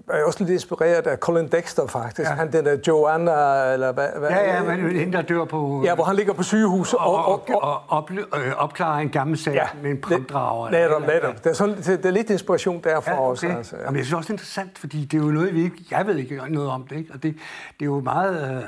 er 0.09 0.23
også 0.25 0.39
lidt 0.39 0.49
inspireret 0.49 1.07
af 1.07 1.17
Colin 1.17 1.47
Dexter, 1.47 1.87
faktisk. 1.87 2.29
Ja. 2.29 2.35
Han, 2.35 2.51
den 2.51 2.65
der 2.65 2.77
Joanna, 2.87 3.31
eller 3.73 3.91
hvad? 3.91 4.07
hvad 4.17 4.29
ja, 4.29 4.55
ja, 4.55 4.63
men 4.63 4.95
hende, 4.95 5.13
der 5.13 5.21
dør 5.21 5.45
på... 5.45 5.81
Ja, 5.85 5.95
hvor 5.95 6.03
han 6.03 6.15
ligger 6.15 6.33
på 6.33 6.43
sygehus 6.43 6.93
og... 6.93 6.99
Og, 6.99 7.25
og, 7.25 7.49
og, 7.49 7.61
og 7.61 7.81
op, 7.89 8.11
øh, 8.11 8.53
opklarer 8.57 8.99
en 8.99 9.09
gammel 9.09 9.37
sag 9.37 9.53
ja, 9.53 9.65
med 9.83 9.91
en 9.91 9.99
fremdrager. 10.03 10.69
Netop, 10.69 11.01
netop. 11.01 11.43
Det 11.43 11.49
er, 11.49 11.53
sådan, 11.53 11.75
det 11.77 12.05
er 12.05 12.11
lidt 12.11 12.29
inspiration 12.29 12.81
derfra 12.83 13.11
ja, 13.11 13.17
okay. 13.17 13.29
også. 13.29 13.47
Altså, 13.47 13.75
ja. 13.75 13.83
Jamen, 13.83 13.97
jeg 13.97 14.05
synes 14.05 14.17
også, 14.17 14.27
det 14.27 14.29
er 14.29 14.33
interessant, 14.33 14.79
fordi 14.79 15.05
det 15.05 15.19
er 15.19 15.21
jo 15.21 15.31
noget, 15.31 15.55
vi 15.55 15.63
ikke... 15.63 15.85
Jeg 15.91 16.07
ved 16.07 16.15
ikke 16.15 16.41
noget 16.49 16.69
om 16.69 16.87
det, 16.87 16.97
ikke? 16.97 17.13
Og 17.13 17.23
det, 17.23 17.35
det 17.79 17.81
er 17.81 17.85
jo 17.85 17.99
meget 17.99 18.63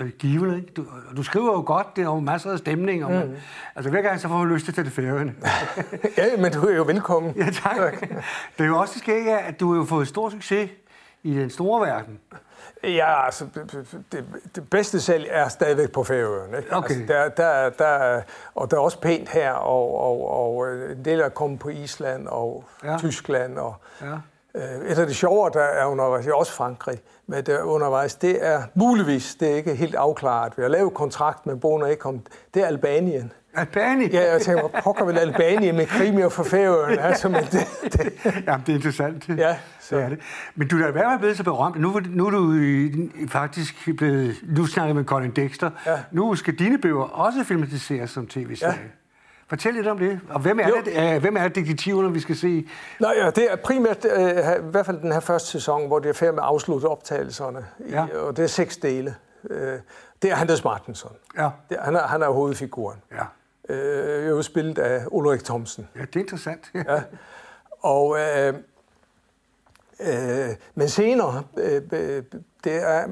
øh, 0.00 0.08
givende, 0.08 0.56
ikke? 0.56 0.72
Du, 0.76 0.84
du 1.16 1.22
skriver 1.22 1.52
jo 1.52 1.62
godt, 1.66 1.96
det 1.96 2.02
er 2.02 2.06
jo 2.06 2.20
masser 2.20 2.52
af 2.52 2.58
stemning. 2.58 3.04
Og, 3.04 3.10
mm. 3.12 3.34
Altså, 3.76 3.90
hver 3.90 4.02
gang 4.02 4.20
så 4.20 4.28
får 4.28 4.38
du 4.38 4.44
lyst 4.44 4.64
til 4.64 4.72
at 4.72 4.74
tage 4.74 4.84
det 4.84 4.92
færøerne. 4.92 5.34
ja, 6.18 6.24
men 6.38 6.52
du 6.52 6.66
er 6.66 6.76
jo 6.76 6.82
velkommen. 6.82 7.34
Ja, 7.46 7.50
tak. 7.50 7.76
tak. 7.76 8.00
Det 8.58 8.64
er 8.64 8.66
jo 8.66 8.78
også 8.78 8.98
skægt, 8.98 9.28
at 9.28 9.60
du 9.60 9.65
har 9.68 9.76
jo 9.76 9.84
fået 9.84 10.08
stor 10.08 10.30
succes 10.30 10.70
i 11.22 11.34
den 11.34 11.50
store 11.50 11.86
verden. 11.86 12.20
Ja, 12.84 13.24
altså, 13.24 13.46
det, 14.12 14.24
det 14.54 14.70
bedste 14.70 15.00
salg 15.00 15.26
er 15.30 15.48
stadigvæk 15.48 15.92
på 15.92 16.04
Færøerne. 16.04 16.58
Ikke? 16.58 16.76
Okay. 16.76 16.94
Altså, 16.94 17.14
der, 17.14 17.28
der, 17.28 17.70
der, 17.70 18.22
og 18.54 18.70
der 18.70 18.76
er 18.76 18.80
også 18.80 19.00
pænt 19.00 19.28
her, 19.28 19.52
og, 19.52 20.00
og, 20.00 20.30
og 20.30 20.72
en 20.72 21.04
del 21.04 21.20
er 21.20 21.28
kommet 21.28 21.58
på 21.58 21.68
Island 21.68 22.26
og 22.28 22.64
ja. 22.84 22.96
Tyskland. 22.98 23.58
Og, 23.58 23.74
ja. 24.02 24.12
øh, 24.54 24.90
et 24.90 24.98
af 24.98 25.06
de 25.06 25.14
sjovere, 25.14 25.50
der 25.52 25.62
er 25.62 25.86
undervejs, 25.86 26.24
det 26.24 26.30
er 26.30 26.36
også 26.36 26.52
Frankrig, 26.52 26.98
men 27.26 27.44
det 27.44 27.54
er 27.54 27.62
undervejs, 27.62 28.14
det 28.14 28.46
er 28.46 28.62
muligvis, 28.74 29.34
det 29.40 29.52
er 29.52 29.56
ikke 29.56 29.74
helt 29.74 29.94
afklaret. 29.94 30.52
Vi 30.56 30.62
har 30.62 30.68
lavet 30.68 30.94
kontrakt 30.94 31.46
med 31.46 31.56
Bono 31.56 31.86
Ekom, 31.86 32.20
det 32.54 32.62
er 32.62 32.66
Albanien. 32.66 33.32
Albanien? 33.56 34.10
Ja, 34.10 34.32
jeg 34.32 34.40
tænker, 34.40 34.60
hvor 34.60 34.80
pokker 34.82 35.04
vel 35.04 35.18
Albanien 35.18 35.76
med 35.76 35.86
krimier 35.86 36.28
for 36.28 36.44
Færøerne? 36.44 37.00
Altså, 37.00 37.28
men 37.28 37.44
det, 37.44 37.66
det. 37.82 38.12
Jamen, 38.46 38.62
det 38.66 38.72
er 38.72 38.74
interessant. 38.74 39.28
Ja, 39.28 39.56
så. 39.80 39.96
Det 39.96 40.04
er 40.04 40.08
det. 40.08 40.18
Men 40.54 40.68
du 40.68 40.78
er 40.78 40.90
da 40.90 41.16
blevet 41.18 41.36
så 41.36 41.44
berømt. 41.44 41.80
Nu, 41.80 42.00
nu 42.08 42.26
er 42.26 42.30
du 42.30 42.54
faktisk 43.28 43.88
blevet... 43.96 44.36
Nu 44.42 44.66
snakker 44.66 44.94
med 44.94 45.04
Colin 45.04 45.30
Dexter. 45.30 45.70
Ja. 45.86 45.98
Nu 46.10 46.34
skal 46.34 46.54
dine 46.54 46.78
bøger 46.78 47.02
også 47.02 47.44
filmatiseres 47.44 48.10
som 48.10 48.26
tv-serie. 48.26 48.72
Ja. 48.72 48.78
Fortæl 49.48 49.74
lidt 49.74 49.86
om 49.86 49.98
det. 49.98 50.20
Og 50.30 50.40
hvem 50.40 50.60
er, 50.60 50.66
det, 50.84 51.14
uh, 51.16 51.20
hvem 51.20 51.36
er 51.36 51.48
detektiverne, 51.48 52.12
vi 52.12 52.20
skal 52.20 52.36
se? 52.36 52.68
Nej, 53.00 53.12
ja, 53.16 53.30
det 53.30 53.52
er 53.52 53.56
primært, 53.56 54.04
uh, 54.04 54.68
i 54.68 54.70
hvert 54.70 54.86
fald 54.86 55.00
den 55.00 55.12
her 55.12 55.20
første 55.20 55.48
sæson, 55.48 55.86
hvor 55.86 55.98
det 55.98 56.08
er 56.08 56.12
færdigt 56.12 56.34
med 56.34 56.42
at 56.42 56.48
afslutte 56.48 56.86
optagelserne. 56.86 57.66
Ja. 57.90 58.06
I, 58.06 58.10
og 58.16 58.36
det 58.36 58.42
er 58.42 58.46
seks 58.46 58.76
dele. 58.76 59.14
Uh, 59.44 59.56
det 60.22 60.30
er 60.32 60.36
Anders 60.36 60.64
Martinsson. 60.64 61.12
Ja. 61.38 61.48
Det, 61.68 61.76
han, 61.80 61.96
er, 61.96 62.06
han 62.06 62.22
er 62.22 62.28
hovedfiguren. 62.28 62.98
Ja 63.12 63.24
øh, 63.68 64.28
jo 64.28 64.42
spillet 64.42 64.78
af 64.78 65.04
Ulrik 65.10 65.44
Thomsen. 65.44 65.88
Ja, 65.96 66.00
det 66.00 66.16
er 66.16 66.20
interessant. 66.20 66.70
ja. 66.74 67.02
Og 67.80 68.18
øh, 68.18 68.54
Øh, 70.00 70.48
men 70.74 70.88
senere, 70.88 71.42
øh, 71.56 71.82
øh, 71.92 72.22
det 72.64 72.82
er 72.82 73.08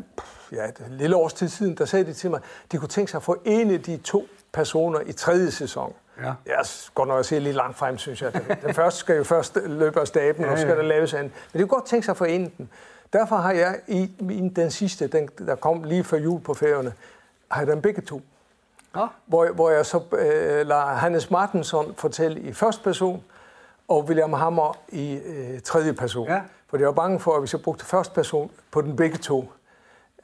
ja, 0.53 0.65
et 0.65 0.83
lille 0.91 1.17
års 1.17 1.33
tid 1.33 1.49
siden, 1.49 1.75
der 1.75 1.85
sagde 1.85 2.05
de 2.05 2.13
til 2.13 2.31
mig, 2.31 2.41
de 2.73 2.79
kunne 2.79 2.89
tænke 2.89 3.11
sig 3.11 3.19
at 3.19 3.23
få 3.23 3.43
en 3.45 3.71
af 3.71 3.83
de 3.83 3.97
to 3.97 4.27
personer 4.53 5.01
i 5.07 5.13
tredje 5.13 5.51
sæson. 5.51 5.93
Ja. 6.23 6.33
Jeg 6.47 6.65
går 6.95 7.05
nok 7.05 7.19
at 7.19 7.27
se 7.27 7.39
lidt 7.39 7.57
langt 7.57 7.77
frem, 7.77 7.99
synes 7.99 8.23
jeg. 8.23 8.33
Den 8.63 8.75
første 8.75 9.01
skal 9.01 9.17
jo 9.17 9.25
først 9.25 9.59
løbe 9.67 10.01
af 10.01 10.07
staben, 10.07 10.45
ja, 10.45 10.53
og 10.53 10.59
skal 10.59 10.77
der 10.77 10.83
laves 10.83 11.15
anden. 11.15 11.33
Men 11.53 11.61
det 11.61 11.69
kunne 11.69 11.79
godt 11.79 11.87
tænke 11.89 12.05
sig 12.05 12.13
at 12.13 12.17
få 12.17 12.25
en 12.25 12.53
den. 12.59 12.69
Derfor 13.13 13.37
har 13.37 13.53
jeg 13.53 13.81
i, 13.89 14.03
i 14.31 14.49
den 14.57 14.71
sidste, 14.71 15.07
den, 15.07 15.29
der 15.39 15.55
kom 15.55 15.85
lige 15.85 16.05
før 16.05 16.17
jul 16.17 16.41
på 16.41 16.55
færgerne, 16.55 16.93
har 17.51 17.61
jeg 17.61 17.67
dem 17.67 17.83
begge 17.83 18.03
to. 18.03 18.23
Ja. 18.97 19.07
Hvor, 19.27 19.53
hvor 19.53 19.71
jeg 19.71 19.87
så 19.87 20.01
øh, 20.13 20.67
lader 20.67 20.95
Hannes 20.95 21.31
Martensson 21.31 21.95
fortælle 21.97 22.41
i 22.41 22.53
første 22.53 22.85
person, 22.85 23.25
og 23.89 24.05
William 24.05 24.33
Hammer 24.33 24.79
i 24.89 25.15
øh, 25.15 25.61
tredje 25.61 25.93
person. 25.93 26.29
Ja. 26.29 26.41
For 26.71 26.77
jeg 26.77 26.87
var 26.87 26.93
bange 26.93 27.21
for, 27.21 27.35
at 27.35 27.41
hvis 27.41 27.53
jeg 27.53 27.61
brugte 27.63 27.85
første 27.85 28.15
person 28.15 28.51
på 28.71 28.81
den 28.81 28.97
begge 28.97 29.17
to, 29.17 29.53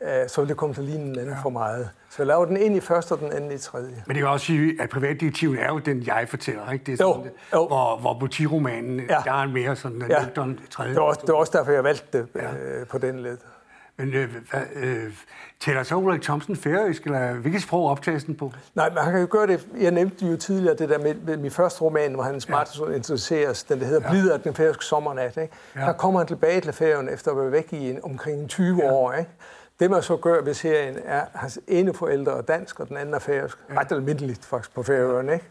øh, 0.02 0.28
så 0.28 0.40
ville 0.40 0.48
det 0.48 0.56
komme 0.56 0.74
til 0.74 0.80
at 0.80 0.86
ligne 0.86 1.04
den 1.04 1.18
anden 1.18 1.34
ja. 1.34 1.42
for 1.42 1.50
meget. 1.50 1.90
Så 2.10 2.16
jeg 2.18 2.26
laver 2.26 2.44
den 2.44 2.56
ind 2.56 2.76
i 2.76 2.80
første, 2.80 3.12
og 3.12 3.18
den 3.18 3.32
anden 3.32 3.52
i 3.52 3.58
tredje. 3.58 4.02
Men 4.06 4.16
det 4.16 4.22
kan 4.22 4.28
også 4.28 4.46
sige, 4.46 4.82
at 4.82 4.90
privatdetektiven 4.90 5.58
er 5.58 5.68
jo 5.68 5.78
den, 5.78 6.06
jeg 6.06 6.26
fortæller, 6.28 6.70
ikke? 6.72 6.84
Det 6.84 6.92
er 6.92 6.96
sådan, 6.96 7.22
jo, 7.22 7.30
jo. 7.54 7.66
Hvor, 7.66 7.96
hvor 7.96 8.16
politiromanen, 8.18 9.00
ja. 9.00 9.22
der 9.24 9.32
er 9.32 9.42
en 9.42 9.52
mere 9.52 9.76
sådan 9.76 10.02
en 10.02 10.10
ja. 10.10 10.24
tredje. 10.70 10.90
Det 10.90 11.00
var, 11.00 11.06
også, 11.06 11.20
det 11.20 11.32
var 11.32 11.38
også 11.38 11.58
derfor, 11.58 11.72
jeg 11.72 11.84
valgte 11.84 12.18
det 12.18 12.26
ja. 12.34 12.54
øh, 12.54 12.86
på 12.86 12.98
den 12.98 13.20
led. 13.20 13.38
Men 13.96 14.14
øh, 14.14 14.28
øh, 14.74 15.12
taler 15.60 15.82
så 15.82 15.96
Ulrik 15.96 16.22
Thomsen 16.22 16.56
færøsk, 16.56 17.04
eller 17.04 17.32
hvilket 17.32 17.62
sprog 17.62 17.90
optages 17.90 18.24
den 18.24 18.34
på? 18.34 18.52
Nej, 18.74 18.88
men 18.88 18.98
han 18.98 19.12
kan 19.12 19.20
jo 19.20 19.28
gøre 19.30 19.46
det. 19.46 19.68
Jeg 19.80 19.90
nævnte 19.90 20.26
jo 20.26 20.36
tidligere 20.36 20.76
det 20.76 20.88
der 20.88 20.98
med, 20.98 21.14
med 21.14 21.36
min 21.36 21.50
første 21.50 21.82
roman, 21.82 22.14
hvor 22.14 22.22
han 22.22 22.40
smart 22.40 22.78
ja. 22.78 22.94
introduceres, 22.94 23.64
den 23.64 23.80
der 23.80 23.86
hedder 23.86 24.02
ja. 24.04 24.10
Blider 24.10 24.36
den 24.36 24.54
færøske 24.54 24.84
sommernat. 24.84 25.36
Ikke? 25.36 25.54
Ja. 25.76 25.80
Der 25.80 25.92
kommer 25.92 26.20
han 26.20 26.26
tilbage 26.26 26.60
til 26.60 26.72
Færøerne 26.72 27.12
efter 27.12 27.30
at 27.30 27.36
være 27.36 27.52
væk 27.52 27.72
i 27.72 27.90
en, 27.90 27.98
omkring 28.02 28.48
20 28.48 28.78
ja. 28.82 28.92
år. 28.92 29.12
Ikke? 29.12 29.30
Det 29.80 29.90
man 29.90 30.02
så 30.02 30.16
gør 30.16 30.42
ved 30.42 30.54
serien 30.54 30.96
er, 31.04 31.20
at 31.20 31.28
hans 31.34 31.58
ene 31.68 31.94
forældre 31.94 32.38
er 32.38 32.42
dansk, 32.42 32.80
og 32.80 32.88
den 32.88 32.96
anden 32.96 33.14
er 33.14 33.18
færøsk. 33.18 33.58
Ja. 33.70 33.80
Ret 33.80 33.92
almindeligt 33.92 34.44
faktisk 34.44 34.74
på 34.74 34.82
Færøerne. 34.82 35.32
Ikke? 35.32 35.46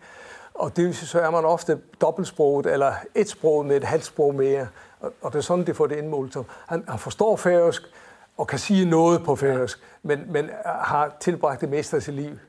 Og 0.54 0.76
det 0.76 0.96
så 0.96 1.20
er 1.20 1.30
man 1.30 1.46
ofte 1.46 1.78
dobbeltsproget, 2.02 2.66
eller 2.66 2.94
et 3.16 3.30
sprog 3.30 3.66
med 3.66 3.78
et 3.78 3.84
halvt 3.84 4.06
sprog 4.06 4.36
mere. 4.36 4.68
Og, 5.00 5.32
det 5.32 5.36
er 5.38 5.42
sådan, 5.42 5.66
det 5.66 5.76
får 5.76 5.88
det 5.88 5.96
indmålt. 5.96 6.38
Han, 6.68 6.84
han 6.88 7.00
forstår 7.00 7.36
færøsk, 7.36 7.84
og 8.40 8.48
kan 8.48 8.60
sige 8.60 8.90
noget 8.90 9.24
på 9.24 9.36
færøsk, 9.36 9.80
men, 10.04 10.24
men 10.30 10.50
har 10.66 11.18
tilbragt 11.20 11.62
det 11.62 11.70
meste 11.70 11.96
af 11.96 12.04
sit 12.04 12.14
liv 12.14 12.40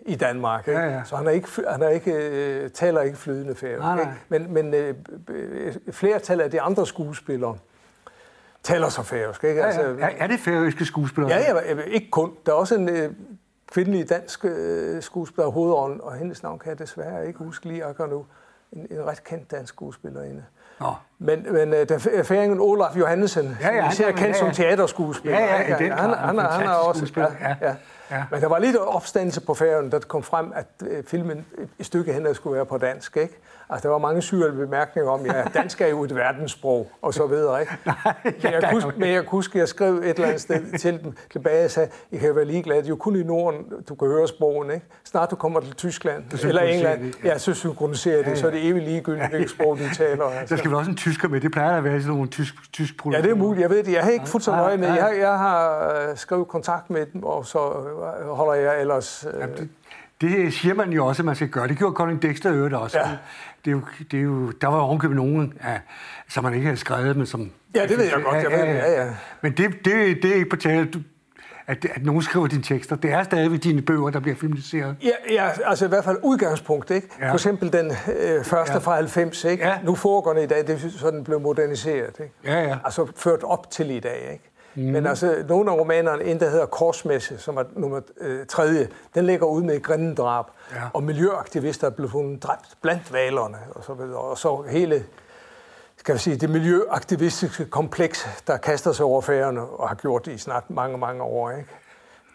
i 0.00 0.14
Danmark. 0.14 0.68
Ikke? 0.68 0.80
Ja, 0.80 0.86
ja. 0.86 1.02
Så 1.04 1.16
han, 1.16 1.26
er 1.26 1.30
ikke, 1.30 1.48
han 1.68 1.82
er 1.82 1.88
ikke, 1.88 2.62
uh, 2.64 2.70
taler 2.70 3.00
ikke 3.00 3.18
flydende 3.18 3.54
færøsk. 3.54 3.78
Nej, 3.78 3.96
nej. 3.96 4.12
Men, 4.28 4.52
men 4.52 4.74
uh, 4.74 5.92
flertallet 5.92 6.44
af 6.44 6.50
de 6.50 6.60
andre 6.60 6.86
skuespillere 6.86 7.58
taler 8.62 8.88
så 8.88 9.02
færøsk. 9.02 9.44
Ikke? 9.44 9.60
Ja, 9.60 9.66
ja. 9.66 9.66
Altså, 9.66 10.04
er, 10.04 10.10
er 10.18 10.26
det 10.26 10.40
færøske 10.40 10.84
skuespillere? 10.84 11.32
Ja, 11.32 11.56
ja, 11.56 11.80
ikke 11.86 12.10
kun. 12.10 12.32
Der 12.46 12.52
er 12.52 12.56
også 12.56 12.74
en 12.74 12.88
uh, 12.88 13.12
kvindelig 13.72 14.10
dansk 14.10 14.44
uh, 14.44 14.50
skuespiller, 15.00 15.50
hovedånden, 15.50 16.00
og 16.00 16.14
hendes 16.14 16.42
navn 16.42 16.58
kan 16.58 16.68
jeg 16.70 16.78
desværre 16.78 17.26
ikke 17.26 17.38
huske 17.38 17.68
lige 17.68 17.84
akkurat 17.84 18.10
nu. 18.10 18.26
En, 18.72 18.86
en 18.90 19.06
ret 19.06 19.24
kendt 19.24 19.50
dansk 19.50 19.74
skuespillerinde. 19.74 20.44
Nå. 20.80 20.94
Men, 21.18 21.46
men 21.52 21.72
uh, 21.72 21.78
der 21.88 22.22
færingen 22.24 22.60
Olaf 22.60 22.96
Johannesen, 22.96 23.56
ja, 23.60 23.74
ja, 23.74 23.90
især 23.90 24.06
kendt 24.06 24.20
ja, 24.20 24.26
ja. 24.26 24.34
som 24.34 24.50
teaterskuespiller. 24.50 25.38
Ja, 25.38 25.62
ja, 25.68 25.78
den 25.78 25.92
han, 25.92 26.10
han, 26.10 26.38
han, 26.38 26.38
han 26.38 26.66
er 26.66 26.70
også... 26.70 27.12
Ja, 27.16 27.56
ja. 27.60 27.74
Ja. 28.10 28.16
Ja. 28.16 28.24
Men 28.30 28.40
der 28.40 28.48
var 28.48 28.58
lidt 28.58 28.76
opstandelse 28.76 29.40
på 29.40 29.54
færgen, 29.54 29.90
da 29.90 29.98
det 29.98 30.08
kom 30.08 30.22
frem, 30.22 30.52
at 30.54 30.66
uh, 30.80 30.88
filmen 31.06 31.46
i 31.78 31.84
stykke 31.84 32.12
hen 32.12 32.34
skulle 32.34 32.56
være 32.56 32.66
på 32.66 32.78
dansk. 32.78 33.16
Ikke? 33.16 33.40
Altså, 33.70 33.88
der 33.88 33.92
var 33.92 33.98
mange 33.98 34.22
syrlige 34.22 34.52
bemærkninger 34.52 35.10
om, 35.10 35.26
ja, 35.26 35.42
dansk 35.54 35.80
er 35.80 35.86
jo 35.86 36.04
et 36.04 36.14
verdenssprog, 36.14 36.90
og 37.02 37.14
så 37.14 37.26
videre, 37.26 37.60
ikke? 37.60 37.72
Nej, 37.86 37.96
ja, 38.24 38.30
men, 38.42 38.52
jeg 38.52 38.68
kunne, 38.72 38.92
men 38.96 39.08
jeg 39.08 39.20
kunne 39.20 39.30
huske, 39.30 39.56
at 39.56 39.60
jeg 39.60 39.68
skrev 39.68 39.94
et 39.94 40.08
eller 40.08 40.26
andet 40.26 40.40
sted 40.40 40.78
til 40.78 41.02
dem 41.02 41.12
tilbage 41.32 41.64
og 41.64 41.70
sagde, 41.70 41.90
I 42.10 42.16
kan 42.16 42.36
være 42.36 42.44
ligeglade, 42.44 42.78
det 42.78 42.86
er 42.86 42.88
jo 42.88 42.96
kun 42.96 43.16
i 43.16 43.22
Norden, 43.22 43.64
du 43.88 43.94
kan 43.94 44.08
høre 44.08 44.28
sprogen, 44.28 44.70
ikke? 44.70 44.86
Snart 45.04 45.30
du 45.30 45.36
kommer 45.36 45.60
til 45.60 45.74
Tyskland 45.74 46.24
eller 46.44 46.62
England, 46.62 47.00
det, 47.02 47.18
ja. 47.24 47.28
ja, 47.28 47.38
så 47.38 47.54
synkroniserer 47.54 48.16
det, 48.16 48.24
ja, 48.24 48.30
ja. 48.30 48.36
så 48.36 48.46
er 48.46 48.50
det 48.50 48.68
evigt 48.68 48.84
ligegyldigt, 48.84 49.28
hvilket 49.28 49.50
sprog 49.50 49.78
de 49.78 49.94
taler. 49.94 50.24
Altså. 50.24 50.54
Der 50.54 50.58
skal 50.58 50.70
vel 50.70 50.78
også 50.78 50.90
en 50.90 50.96
tysker 50.96 51.28
med, 51.28 51.40
det 51.40 51.52
plejer 51.52 51.76
at 51.76 51.84
være 51.84 52.00
sådan 52.00 52.14
nogle 52.14 52.28
tysk, 52.28 52.54
tysk 52.72 52.94
Ja, 53.12 53.22
det 53.22 53.30
er 53.30 53.34
muligt, 53.34 53.62
jeg 53.62 53.70
ved 53.70 53.82
det, 53.82 53.92
jeg 53.92 54.02
har 54.02 54.10
ikke 54.10 54.28
fuldt 54.28 54.44
så 54.44 54.50
nøje 54.50 54.76
med, 54.76 54.88
jeg, 54.88 55.16
jeg 55.20 55.38
har 55.38 55.92
øh, 56.10 56.16
skrevet 56.16 56.48
kontakt 56.48 56.90
med 56.90 57.06
dem, 57.06 57.22
og 57.22 57.46
så 57.46 57.58
øh, 57.58 57.97
holder 58.24 58.54
jeg 58.54 58.80
ellers... 58.80 59.26
Øh, 59.34 59.40
Jamen, 59.40 59.56
det, 59.56 59.68
det 60.20 60.52
siger 60.52 60.74
man 60.74 60.92
jo 60.92 61.06
også, 61.06 61.22
at 61.22 61.26
man 61.26 61.34
skal 61.34 61.48
gøre. 61.48 61.68
Det 61.68 61.78
gjorde 61.78 61.94
Colin 61.94 62.18
Dexter 62.22 62.52
øvrigt 62.52 62.74
også. 62.74 62.98
Ja 62.98 63.08
det 63.64 63.70
er 63.70 63.72
jo, 63.72 63.80
det 64.10 64.18
er 64.18 64.22
jo, 64.22 64.50
der 64.50 64.68
var 64.68 64.80
ovenkøbet 64.80 65.16
nogen, 65.16 65.54
ja, 65.64 65.78
som 66.28 66.44
man 66.44 66.54
ikke 66.54 66.66
havde 66.66 66.76
skrevet, 66.76 67.16
men 67.16 67.26
som... 67.26 67.50
Ja, 67.74 67.86
det 67.86 67.98
ved 67.98 68.04
jeg 68.04 68.22
godt, 68.24 68.42
jeg 68.42 68.50
ved 68.50 68.58
ja, 68.58 68.90
ja, 68.90 69.04
ja. 69.04 69.14
Men 69.40 69.52
det, 69.52 69.84
det, 69.84 70.22
det 70.22 70.30
er 70.30 70.34
ikke 70.34 70.50
på 70.50 70.56
tale, 70.56 70.88
at, 71.66 71.84
at 71.84 72.04
nogen 72.04 72.22
skriver 72.22 72.46
dine 72.46 72.62
tekster. 72.62 72.96
Det 72.96 73.12
er 73.12 73.22
stadigvæk 73.22 73.62
dine 73.62 73.82
bøger, 73.82 74.10
der 74.10 74.20
bliver 74.20 74.36
filmatiseret. 74.36 74.96
Ja, 75.02 75.34
ja 75.34 75.50
altså 75.64 75.84
i 75.84 75.88
hvert 75.88 76.04
fald 76.04 76.18
udgangspunkt, 76.22 76.90
ikke? 76.90 77.08
Ja. 77.20 77.30
For 77.30 77.34
eksempel 77.34 77.72
den 77.72 77.86
øh, 77.90 78.44
første 78.44 78.72
ja. 78.72 78.78
fra 78.78 78.94
90, 78.94 79.44
ikke? 79.44 79.66
Ja. 79.66 79.78
Nu 79.84 79.94
foregår 79.94 80.32
det 80.32 80.42
i 80.42 80.46
dag, 80.46 80.66
det 80.66 80.84
er 80.84 80.88
sådan 80.98 81.24
blev 81.24 81.40
moderniseret, 81.40 82.20
ikke? 82.20 82.34
Ja, 82.44 82.62
ja. 82.62 82.78
Altså 82.84 83.06
ført 83.16 83.42
op 83.42 83.70
til 83.70 83.90
i 83.90 84.00
dag, 84.00 84.28
ikke? 84.32 84.50
Mm. 84.74 84.82
Men 84.82 85.06
altså, 85.06 85.44
nogle 85.48 85.70
af 85.70 85.76
romanerne, 85.76 86.24
en 86.24 86.40
der 86.40 86.50
hedder 86.50 86.66
Korsmesse, 86.66 87.38
som 87.38 87.56
er 87.56 87.64
nummer 87.76 88.00
øh, 88.20 88.46
tredje, 88.46 88.88
den 89.14 89.26
ligger 89.26 89.46
ud 89.46 89.62
med 89.62 89.82
grændendrab. 89.82 90.46
Ja. 90.74 90.80
Og 90.92 91.02
miljøaktivister 91.02 91.86
er 91.86 91.90
blevet 91.90 92.12
fundet 92.12 92.42
dræbt 92.42 92.68
blandt 92.82 93.12
valerne 93.12 93.58
og 93.74 93.84
så 93.84 93.94
videre. 93.94 94.18
Og 94.18 94.38
så 94.38 94.64
hele 94.70 95.04
skal 95.96 96.14
vi 96.14 96.18
sige, 96.18 96.36
det 96.36 96.50
miljøaktivistiske 96.50 97.64
kompleks, 97.64 98.28
der 98.46 98.56
kaster 98.56 98.92
sig 98.92 99.06
over 99.06 99.20
færgerne 99.20 99.60
og 99.60 99.88
har 99.88 99.94
gjort 99.94 100.26
det 100.26 100.32
i 100.32 100.38
snart 100.38 100.70
mange, 100.70 100.98
mange 100.98 101.22
år. 101.22 101.50
Ikke? 101.50 101.68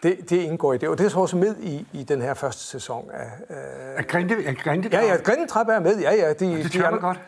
Det, 0.02 0.30
det 0.30 0.36
indgår 0.36 0.72
i 0.72 0.78
det, 0.78 0.88
og 0.88 0.98
det 0.98 1.06
er 1.06 1.08
så 1.08 1.18
også 1.18 1.36
med 1.36 1.56
i, 1.60 1.86
i 1.92 2.02
den 2.02 2.22
her 2.22 2.34
første 2.34 2.62
sæson 2.62 3.10
af... 3.12 3.30
Øh... 3.50 3.56
Er 3.96 4.02
Grinde, 4.02 4.46
er 4.46 4.54
Grinde 4.64 4.88
Ja, 4.92 5.00
ja, 5.00 5.16
Grindetrap 5.16 5.68
er 5.68 5.80
med, 5.80 5.98
ja, 5.98 6.14
ja. 6.14 6.28
De, 6.28 6.34
det 6.34 6.72
de, 6.72 6.78
de, 6.78 6.98
godt. 7.00 7.20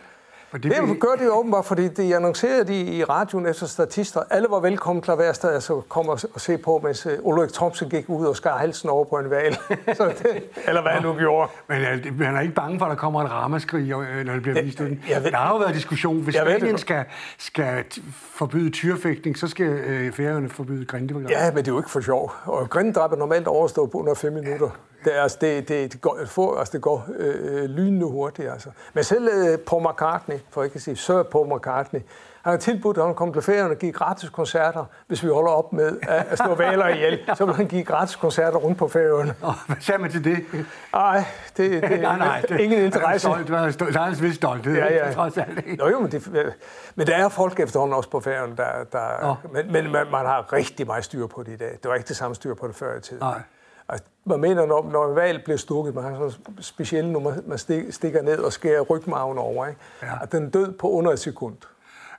Og 0.57 0.63
det, 0.63 0.73
det 0.73 1.01
gør 1.01 1.15
det 1.19 1.31
åbenbart, 1.31 1.65
fordi 1.65 1.89
de 1.89 2.17
annoncerede 2.17 2.65
de 2.65 2.81
i 2.81 3.05
radioen 3.05 3.47
efter 3.47 3.67
statister. 3.67 4.21
Alle 4.31 4.49
var 4.51 4.61
velkommen 4.61 5.03
til 5.03 5.11
at 5.11 5.19
være 5.19 5.35
sted, 5.35 5.51
altså 5.55 5.81
komme 5.89 6.13
og, 6.13 6.21
og 6.35 6.41
se 6.41 6.59
på, 6.59 6.81
mens 6.85 7.07
øh, 7.07 7.13
Ulrik 7.23 7.53
Thomsen 7.53 7.91
gik 7.91 8.05
ud 8.09 8.27
og 8.27 8.37
skar 8.37 8.59
halsen 8.59 8.91
over 8.91 9.05
på 9.05 9.19
en 9.19 9.31
valg. 9.31 9.57
eller 10.69 10.83
hvad 10.83 10.93
han 10.93 11.03
nu 11.03 11.15
gjorde. 11.15 11.51
Men 11.69 11.83
uh, 11.83 12.19
man 12.19 12.37
er 12.37 12.41
ikke 12.41 12.55
bange 12.55 12.79
for, 12.79 12.87
at 12.87 12.91
der 12.91 12.97
kommer 12.97 13.25
et 13.25 13.31
ramaskrig, 13.31 13.91
øh, 13.91 14.27
når 14.27 14.33
det 14.33 14.43
bliver 14.43 14.63
vist 14.63 14.81
ud. 14.81 14.97
Der 15.09 15.37
har 15.37 15.53
jo 15.53 15.59
været 15.59 15.75
diskussion. 15.75 16.21
Hvis 16.21 16.35
Spanien 16.35 16.79
skal, 16.79 17.05
skal 17.39 17.85
forbyde 18.13 18.71
tyrefægtning, 18.71 19.39
så 19.39 19.49
skal 19.49 19.69
uh, 19.69 20.15
færøerne 20.15 20.49
forbyde 20.49 20.85
grindebegrænsning. 20.85 21.41
Ja, 21.41 21.51
men 21.51 21.59
det 21.59 21.69
er 21.69 21.73
jo 21.73 21.79
ikke 21.79 21.91
for 21.91 22.01
sjov. 22.01 22.33
Og 22.45 22.71
grindedrab 22.71 23.13
er 23.13 23.17
normalt 23.17 23.47
overstået 23.47 23.91
på 23.91 23.99
under 23.99 24.15
fem 24.15 24.33
minutter. 24.33 24.71
Det, 25.07 25.13
altså, 25.13 25.39
det, 25.41 25.69
det, 25.69 25.93
det 25.93 26.01
går, 26.01 26.19
for, 26.27 26.59
altså, 26.59 26.73
det 26.73 26.81
går 26.81 27.07
øh, 27.19 27.65
lynende 27.65 28.07
hurtigt. 28.07 28.51
Altså. 28.51 28.69
Men 28.95 29.05
selv 29.05 29.29
øh, 29.29 29.59
Paul 29.59 29.83
McCartney, 29.91 30.37
for 30.51 30.63
ikke 30.63 30.75
at 30.75 30.83
sige 30.83 30.97
Sir 30.97 31.23
Paul 31.23 31.57
McCartney, 31.57 32.01
han 32.43 32.53
har 32.53 32.59
tilbudt, 32.59 32.99
at 32.99 33.05
han 33.05 33.15
kommer 33.15 33.35
til 33.35 33.43
ferien 33.43 33.71
og 33.71 33.77
give 33.77 33.93
gratis 33.93 34.31
koncerter, 34.31 34.85
hvis 35.07 35.23
vi 35.23 35.29
holder 35.29 35.51
op 35.51 35.73
med 35.73 35.99
at 36.03 36.39
slå 36.39 36.55
valer 36.55 36.89
ihjel. 36.89 37.19
Så 37.39 37.45
vil 37.45 37.55
han 37.55 37.67
give 37.67 37.85
gratis 37.85 38.17
koncerter 38.17 38.59
rundt 38.59 38.79
på 38.79 38.89
ferien. 38.89 39.33
hvad 39.67 39.77
sagde 39.81 40.01
man 40.01 40.11
til 40.11 40.25
det? 40.25 40.45
Nej, 40.93 41.25
det, 41.57 41.83
det 41.83 42.01
nej, 42.01 42.19
nej, 42.19 42.41
det, 42.49 42.61
ingen 42.61 42.83
interesse. 42.83 43.29
Det 43.29 43.51
var 43.51 43.71
stolt, 43.71 43.95
der 43.95 44.01
er 44.01 44.07
en 44.07 44.23
vis 44.23 44.35
stolthed. 44.35 44.75
Ja, 44.75 44.95
ja. 44.95 45.13
Trods 45.15 45.39
alt. 45.39 45.79
Nå, 45.79 45.89
jo, 45.89 46.01
men, 46.01 46.13
det, 46.13 46.55
men 46.95 47.07
der 47.07 47.17
er 47.17 47.29
folk 47.29 47.61
efterhånden 47.61 47.97
også 47.97 48.11
på 48.11 48.21
ferien, 48.21 48.57
der, 48.57 48.85
der 48.93 49.41
men, 49.53 49.73
men 49.73 49.93
man, 49.93 50.07
man, 50.11 50.27
har 50.27 50.53
rigtig 50.53 50.87
meget 50.87 51.05
styr 51.05 51.27
på 51.27 51.43
det 51.43 51.53
i 51.53 51.57
dag. 51.57 51.79
Det 51.83 51.89
var 51.89 51.95
ikke 51.95 52.09
det 52.09 52.17
samme 52.17 52.35
styr 52.35 52.55
på 52.55 52.69
det 52.69 52.75
før 52.75 52.99
i 52.99 53.01
tiden. 53.01 53.23
Nej. 53.23 53.41
Altså, 53.89 54.07
man 54.25 54.41
mener, 54.41 54.67
når, 54.67 54.89
når 54.93 55.09
en 55.09 55.17
valg 55.17 55.45
bliver 55.45 55.57
stukket, 55.57 55.95
man 55.95 56.05
har 56.05 56.15
sådan 56.15 56.63
specielt, 56.63 57.09
når 57.09 57.21
man, 57.21 57.43
man 57.47 57.59
stikker 57.91 58.23
ned 58.23 58.39
og 58.39 58.53
skærer 58.53 58.81
rygmagen 58.81 59.39
over, 59.39 59.67
ikke? 59.67 59.81
Ja. 60.03 60.13
at 60.23 60.33
den 60.33 60.51
død 60.51 60.73
på 60.73 60.91
under 60.91 61.13
et 61.13 61.19
sekund. 61.19 61.57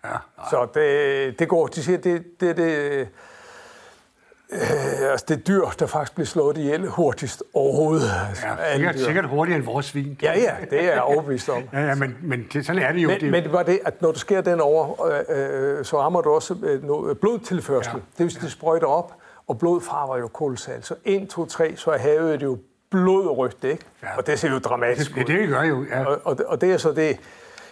Ja. 0.06 0.16
Så 0.50 0.68
det, 0.74 1.40
det 1.40 1.50
går, 1.50 1.68
de 1.68 1.84
siger, 1.84 1.98
det, 1.98 2.42
det, 2.42 2.58
det, 2.58 3.08
øh, 4.50 5.12
altså 5.12 5.26
det 5.28 5.38
er 5.38 5.42
dyr, 5.42 5.66
der 5.80 5.86
faktisk 5.86 6.16
bliver 6.16 6.26
slået 6.26 6.58
ihjel 6.58 6.88
hurtigst 6.88 7.44
overhovedet. 7.54 8.12
Ja, 8.44 8.74
sikkert, 8.74 9.00
sikkert 9.00 9.26
hurtigere 9.26 9.58
end 9.58 9.66
vores 9.66 9.86
svin. 9.86 10.20
Ja, 10.22 10.40
ja, 10.40 10.56
det 10.70 10.84
er 10.84 10.94
jeg 10.94 11.02
overbevist 11.02 11.50
om. 11.50 11.64
ja, 11.74 11.80
ja, 11.80 11.96
men, 11.96 12.18
men 12.22 12.48
det, 12.54 12.66
sådan 12.66 12.82
er 12.82 12.92
det 12.92 13.00
jo. 13.00 13.10
Men 13.10 13.20
det... 13.20 13.32
men 13.32 13.44
det 13.44 13.52
var 13.52 13.64
det, 13.64 13.80
at 13.86 14.02
når 14.02 14.12
du 14.12 14.20
sker 14.20 14.42
den 14.42 14.62
over, 14.62 15.06
øh, 15.06 15.78
øh, 15.78 15.86
så 15.86 16.00
rammer 16.00 16.22
du 16.22 16.30
også 16.30 16.56
øh, 16.64 16.84
noget 16.84 17.20
blodtilførsel. 17.20 17.94
Ja. 17.94 18.00
Det 18.18 18.24
vil 18.24 18.32
sige, 18.32 18.42
det 18.42 18.52
sprøjter 18.52 18.88
op, 18.88 19.14
og 19.48 19.60
blod 19.60 19.82
farver 19.82 20.18
jo 20.18 20.28
kolossalt. 20.28 20.86
Så 20.86 20.96
1, 21.06 21.30
2, 21.30 21.46
3, 21.46 21.76
så 21.76 21.92
er 21.92 21.98
havet 21.98 22.44
jo 22.44 22.58
blodrødt, 22.90 23.64
ikke? 23.64 23.86
Ja. 24.04 24.18
Og 24.18 24.28
det 24.28 24.40
ser 24.40 24.52
jo 24.52 24.60
dramatisk 24.60 25.12
ud. 25.12 25.16
Det, 25.16 25.28
det 25.28 25.50
gør 25.50 25.62
jo, 25.62 25.84
ja. 25.84 26.06
Og, 26.06 26.22
og, 26.24 26.38
og 26.48 26.62
det 26.62 26.72
er 26.72 26.78
så 26.78 26.92
det, 26.92 27.20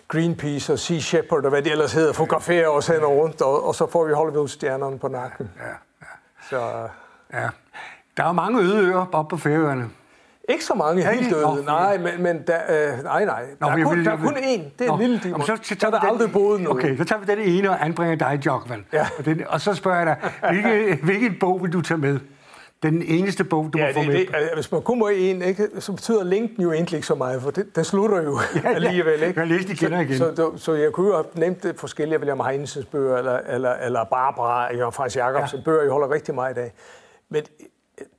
Greenpeace 0.08 0.74
og 0.74 0.80
Sea 0.80 1.00
Shepherd 1.00 1.44
og 1.44 1.50
hvad 1.50 1.62
det 1.62 1.72
ellers 1.72 1.94
hedder, 1.94 2.14
fotograferer 2.14 2.68
og 2.68 2.84
sender 2.84 3.08
rundt, 3.08 3.42
og, 3.42 3.68
og 3.68 3.76
så 3.76 3.88
får 3.88 4.06
vi 4.06 4.14
Hollywood-stjernerne 4.14 5.00
på 5.00 5.08
nakken. 5.08 5.50
Ja, 5.60 5.68
ja. 6.02 6.08
Så, 6.50 6.88
ja. 7.34 7.50
Der 8.18 8.24
er 8.24 8.32
mange 8.32 8.62
øde 8.62 8.78
øer 8.78 9.08
oppe 9.12 9.36
på 9.36 9.38
færøerne. 9.38 9.90
Ikke 10.50 10.66
så 10.66 10.74
mange 10.74 11.02
Ja, 11.04 11.12
helt 11.12 11.34
døde, 11.34 11.42
Nå, 11.44 11.62
nej, 11.66 11.98
men, 11.98 12.24
men 12.24 12.44
der, 12.48 12.58
øh, 12.98 13.04
nej, 13.04 13.26
nej. 13.26 13.44
Nå, 13.60 13.68
der, 13.68 13.74
er 13.74 13.84
kun, 13.84 13.98
vil- 13.98 14.06
der 14.06 14.12
er 14.12 14.18
kun 14.18 14.34
én. 14.38 14.62
Det 14.80 14.82
er 14.82 14.88
Nå, 14.88 14.94
en 14.94 15.00
lille 15.02 15.20
demon. 15.24 15.42
så, 15.42 15.58
Så, 15.64 15.76
tager 15.76 15.92
der 15.92 16.00
den- 16.00 16.10
aldrig 16.10 16.32
boet 16.32 16.62
noget. 16.62 16.78
Okay, 16.78 16.98
så 16.98 17.04
tager 17.04 17.20
vi 17.20 17.26
den 17.36 17.40
ene 17.40 17.70
og 17.70 17.86
anbringer 17.86 18.16
dig, 18.16 18.42
Jokvan. 18.46 18.86
Ja. 18.94 19.08
Og, 19.18 19.26
den, 19.26 19.42
og 19.48 19.62
så 19.62 19.74
spørger 19.74 19.98
jeg 19.98 20.06
dig, 20.06 20.52
hvilke, 20.52 21.04
hvilken 21.06 21.36
bog 21.40 21.64
vil 21.64 21.74
du 21.74 21.82
tage 21.82 21.98
med? 21.98 22.20
Den 22.84 23.02
eneste 23.02 23.44
bog, 23.44 23.70
du 23.74 23.78
Ja, 23.78 23.88
må 23.88 23.94
få 23.94 24.00
det, 24.00 24.08
med. 24.08 24.16
det, 24.16 24.28
altså, 24.36 24.54
hvis 24.56 24.72
man 24.72 24.82
kun 24.82 25.00
må 25.00 25.08
en, 25.08 25.42
ikke, 25.42 25.68
så 25.80 25.92
betyder 25.92 26.24
linken 26.24 26.64
jo 26.64 26.72
egentlig 26.72 26.96
ikke 26.98 27.08
så 27.08 27.16
meget, 27.16 27.42
for 27.42 27.52
det, 27.52 27.76
det 27.76 27.86
slutter 27.86 28.22
jo 28.22 28.40
ja, 28.56 28.70
ja. 28.70 28.76
alligevel. 28.76 29.24
Ikke? 29.24 29.40
Jeg 29.40 29.48
læste 29.48 29.72
igen 29.72 29.94
og 29.94 30.02
igen. 30.02 30.18
Så, 30.18 30.34
så, 30.36 30.52
så 30.58 30.74
jeg 30.74 30.92
kunne 30.92 31.08
jo 31.08 31.14
have 31.14 31.26
nemt 31.34 31.64
det 31.64 31.80
forskellige 31.80 32.18
William 32.20 32.40
Heinesens 32.40 32.86
bøger, 32.86 33.18
eller, 33.18 33.40
eller, 33.50 33.74
eller 33.74 34.04
Barbara, 34.04 34.76
Jørgen 34.76 34.92
Frans 34.94 35.16
Jacobsen, 35.16 35.60
ja. 35.60 35.64
bøger, 35.64 35.82
jeg 35.82 35.92
holder 35.92 36.12
rigtig 36.12 36.36
meget 36.36 36.58
af. 36.58 36.72
Men 37.30 37.44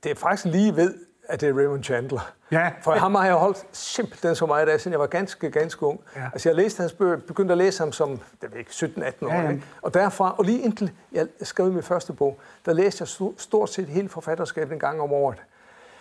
det 0.03 0.11
er 0.11 0.15
faktisk 0.15 0.45
lige 0.45 0.75
ved, 0.75 0.93
at 1.29 1.41
det 1.41 1.49
er 1.49 1.53
Raymond 1.57 1.83
Chandler. 1.83 2.31
Ja. 2.51 2.71
For 2.83 2.91
ham 2.91 3.15
har 3.15 3.25
jeg 3.25 3.35
holdt 3.35 3.65
simpelthen 3.71 4.35
så 4.35 4.45
meget 4.45 4.69
af, 4.69 4.79
siden 4.79 4.91
jeg 4.91 4.99
var 4.99 5.07
ganske, 5.07 5.51
ganske 5.51 5.85
ung. 5.85 5.99
Ja. 6.15 6.21
Ja. 6.21 6.25
Altså 6.33 6.49
jeg 6.49 6.55
læste 6.55 6.81
hans 6.81 6.93
bøger, 6.93 7.17
begyndte 7.17 7.51
at 7.51 7.57
læse 7.57 7.79
ham 7.79 7.91
som 7.91 8.09
det 8.41 8.51
ved 8.51 8.57
ikke, 8.59 8.71
17-18 8.71 9.25
år. 9.25 9.29
Ja, 9.33 9.41
ja. 9.41 9.49
Ikke? 9.49 9.63
Og 9.81 9.93
derfra, 9.93 10.35
og 10.37 10.43
lige 10.45 10.61
indtil 10.61 10.91
jeg 11.11 11.27
skrev 11.43 11.71
min 11.71 11.83
første 11.83 12.13
bog, 12.13 12.37
der 12.65 12.73
læste 12.73 13.01
jeg 13.01 13.07
sto- 13.07 13.33
stort 13.37 13.69
set 13.69 13.87
hele 13.87 14.09
forfatterskabet 14.09 14.73
en 14.73 14.79
gang 14.79 15.01
om 15.01 15.11
året. 15.11 15.37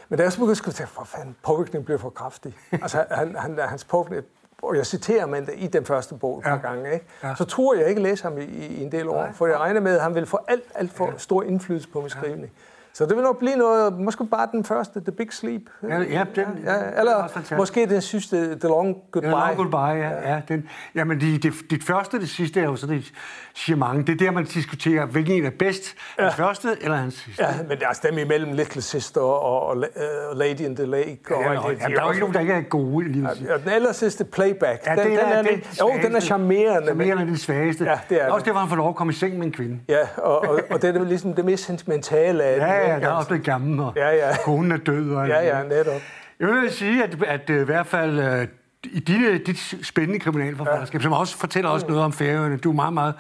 Men 0.09 0.17
da 0.17 0.23
jeg 0.23 0.33
så 0.33 0.39
begyndte 0.39 0.69
at 0.69 0.75
tænke, 0.75 0.93
hvor 0.95 1.05
fanden, 1.05 1.37
påvirkningen 1.43 1.85
blev 1.85 1.99
for 1.99 2.11
kraftig. 2.11 2.57
altså 2.83 3.05
han, 3.11 3.37
han, 3.37 3.59
hans 3.59 3.85
påvirkning, 3.85 4.25
og 4.63 4.77
jeg 4.77 4.87
citerer 4.87 5.27
man 5.27 5.47
det 5.47 5.55
i 5.57 5.67
den 5.67 5.85
første 5.85 6.15
bog 6.15 6.43
Ja. 6.47 6.57
gange, 6.57 6.93
ikke? 6.95 7.07
Ja. 7.23 7.35
så 7.35 7.45
tror 7.45 7.75
jeg 7.75 7.89
ikke 7.89 8.03
læse 8.03 8.23
ham 8.23 8.39
i, 8.39 8.45
i 8.45 8.83
en 8.83 8.93
del 8.93 9.09
år, 9.09 9.15
Nej. 9.23 9.33
for 9.33 9.47
jeg 9.47 9.59
regner 9.59 9.81
med, 9.81 9.95
at 9.97 10.03
han 10.03 10.15
vil 10.15 10.27
få 10.27 10.39
alt, 10.49 10.65
alt 10.75 10.93
for 10.93 11.15
stor 11.17 11.43
indflydelse 11.43 11.89
på 11.89 12.01
min 12.01 12.11
skrivning. 12.11 12.53
Så 12.97 13.07
det 13.07 13.17
vil 13.17 13.25
nok 13.25 13.39
blive 13.39 13.57
noget, 13.57 13.93
måske 14.01 14.27
bare 14.27 14.49
den 14.53 14.65
første, 14.65 15.01
The 15.01 15.13
Big 15.13 15.33
Sleep. 15.33 15.63
Ja, 15.83 15.89
ja, 15.89 15.99
den- 15.99 16.09
ja, 16.15 16.21
den 16.45 16.53
er 16.65 17.01
eller 17.01 17.57
måske 17.57 17.87
den 17.87 18.01
sidste, 18.03 18.37
The 18.59 18.69
Long 18.69 18.97
Goodbye. 19.11 19.29
Ja, 19.31 19.35
long 19.37 19.57
goodbye, 19.57 19.77
ja. 19.79 20.33
ja 20.35 20.41
den, 20.49 20.69
jamen, 20.95 21.21
de, 21.21 21.39
det, 21.39 21.53
det 21.71 21.83
første 21.83 22.15
og 22.15 22.21
det 22.21 22.29
sidste 22.29 22.61
er 22.61 22.65
jo 22.65 22.77
så, 22.77 22.87
det 22.87 23.13
siger 23.55 23.77
mange. 23.77 24.03
Det 24.03 24.13
er 24.13 24.17
der, 24.25 24.31
man 24.31 24.45
diskuterer, 24.45 25.07
hvilken 25.07 25.35
en 25.35 25.45
er 25.45 25.51
bedst. 25.59 25.95
Hans 26.19 26.35
første 26.35 26.69
eller 26.81 26.97
hans 26.97 27.15
sidste. 27.15 27.43
Ja, 27.45 27.49
men 27.69 27.79
der 27.81 27.89
er 27.89 27.93
stemme 27.93 28.21
imellem 28.21 28.53
Little 28.53 28.83
Sister 28.83 29.21
og, 29.21 29.63
og 29.63 29.77
uh, 29.77 30.39
Lady 30.39 30.61
in 30.61 30.77
the 30.77 30.87
Lake. 30.87 31.19
Og 31.31 31.43
Ja, 31.43 31.51
alt 31.51 31.59
og, 31.59 31.71
det, 31.71 31.81
ja, 31.81 31.87
der 31.89 32.01
er 32.01 32.05
jo 32.05 32.11
ikke 32.11 32.21
nogen, 32.21 32.35
der 32.35 32.41
ikke 32.41 32.53
er 32.53 32.61
gode 32.63 33.07
i 33.07 33.09
livet. 33.09 33.45
Ja, 33.49 33.57
den 33.57 33.69
aller 33.69 33.93
sidste 33.93 34.25
playback, 34.25 34.87
Ja, 34.87 34.91
den, 34.91 34.99
det 34.99 35.07
den 35.11 35.19
er, 35.19 35.43
den 35.43 35.51
lidt, 35.55 35.81
jo, 35.81 35.91
den 36.03 36.17
er 36.17 36.21
charmerende. 36.21 36.87
Charmerende 36.87 37.23
er 37.23 37.27
den 37.27 37.37
svageste. 37.37 37.85
Ja, 37.85 37.99
det 38.09 38.21
er 38.21 38.25
den. 38.25 38.33
Også 38.33 38.45
det 38.45 38.55
var 38.55 38.61
han 38.61 38.69
får 38.69 38.77
lov 38.77 38.89
at 38.89 38.97
komme 38.97 39.11
i 39.13 39.15
seng 39.15 39.39
med 39.39 39.47
en 39.47 39.53
kvinde. 39.53 39.81
Ja, 39.89 39.99
og, 40.17 40.39
og, 40.41 40.61
og 40.71 40.83
det 40.83 40.97
er 40.97 41.05
ligesom 41.05 41.35
det 41.35 41.45
mest 41.45 41.65
sentimentale 41.65 42.45
af 42.45 42.61
den, 42.61 42.69
Ja, 42.69 42.86
ja, 42.95 43.01
der 43.01 43.07
er 43.07 43.13
også 43.13 43.29
blevet 43.29 43.45
gammel, 43.45 43.81
og 43.81 43.93
Ja, 43.97 44.11
ja. 44.11 44.37
konen 44.45 44.73
er 44.73 44.77
død. 44.77 45.11
Og 45.15 45.29
Ja, 45.29 45.59
ja, 45.59 45.63
netop. 45.63 46.01
Jeg 46.41 46.49
vil 46.49 46.71
sige, 46.71 47.05
at, 47.05 47.23
at 47.23 47.51
øh, 47.51 47.61
i 47.63 47.65
hvert 47.65 47.87
fald 47.87 48.19
øh, 48.21 48.47
i 48.85 49.01
dine, 49.01 49.39
dit 49.39 49.59
spændende 49.83 50.19
kriminalforfatterskab, 50.21 51.01
ja. 51.01 51.03
som 51.03 51.13
også 51.13 51.37
fortæller 51.39 51.71
os 51.71 51.87
noget 51.87 52.03
om 52.03 52.13
færøerne, 52.13 52.57
du 52.57 52.71
er 52.71 52.75
meget, 52.75 52.93
meget 52.95 53.15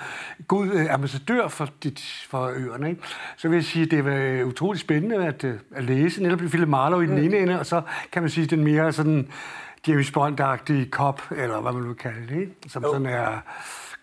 god 0.49 0.67
øh, 0.67 0.95
ambassadør 0.95 1.49
for, 1.49 1.69
dit, 1.83 2.27
for 2.31 2.53
øerne, 2.57 2.89
ikke? 2.89 3.03
så 3.37 3.49
vil 3.49 3.57
jeg 3.57 3.65
sige, 3.65 3.85
at 3.85 3.91
det 3.91 4.05
var 4.05 4.45
utroligt 4.45 4.81
spændende 4.81 5.27
at, 5.27 5.45
at 5.77 5.85
læse, 5.85 6.23
netop 6.23 6.39
Philip 6.39 6.69
Marlowe 6.69 7.05
i 7.05 7.07
den 7.07 7.19
ene 7.19 7.39
ende, 7.39 7.59
og 7.59 7.67
så 7.67 7.83
kan 8.13 8.23
man 8.23 8.31
sige, 8.31 8.47
den 8.47 8.65
mere 8.65 8.93
sådan 8.93 9.29
James 9.89 10.11
Bond-agtige 10.11 10.89
kop, 10.91 11.23
eller 11.37 11.61
hvad 11.61 11.73
man 11.73 11.83
nu 11.83 11.89
vil 11.89 11.97
kalde 11.97 12.21
det, 12.29 12.41
ikke? 12.41 12.53
som 12.69 12.83
Jo. 12.83 12.93
sådan 12.93 13.07
er 13.07 13.29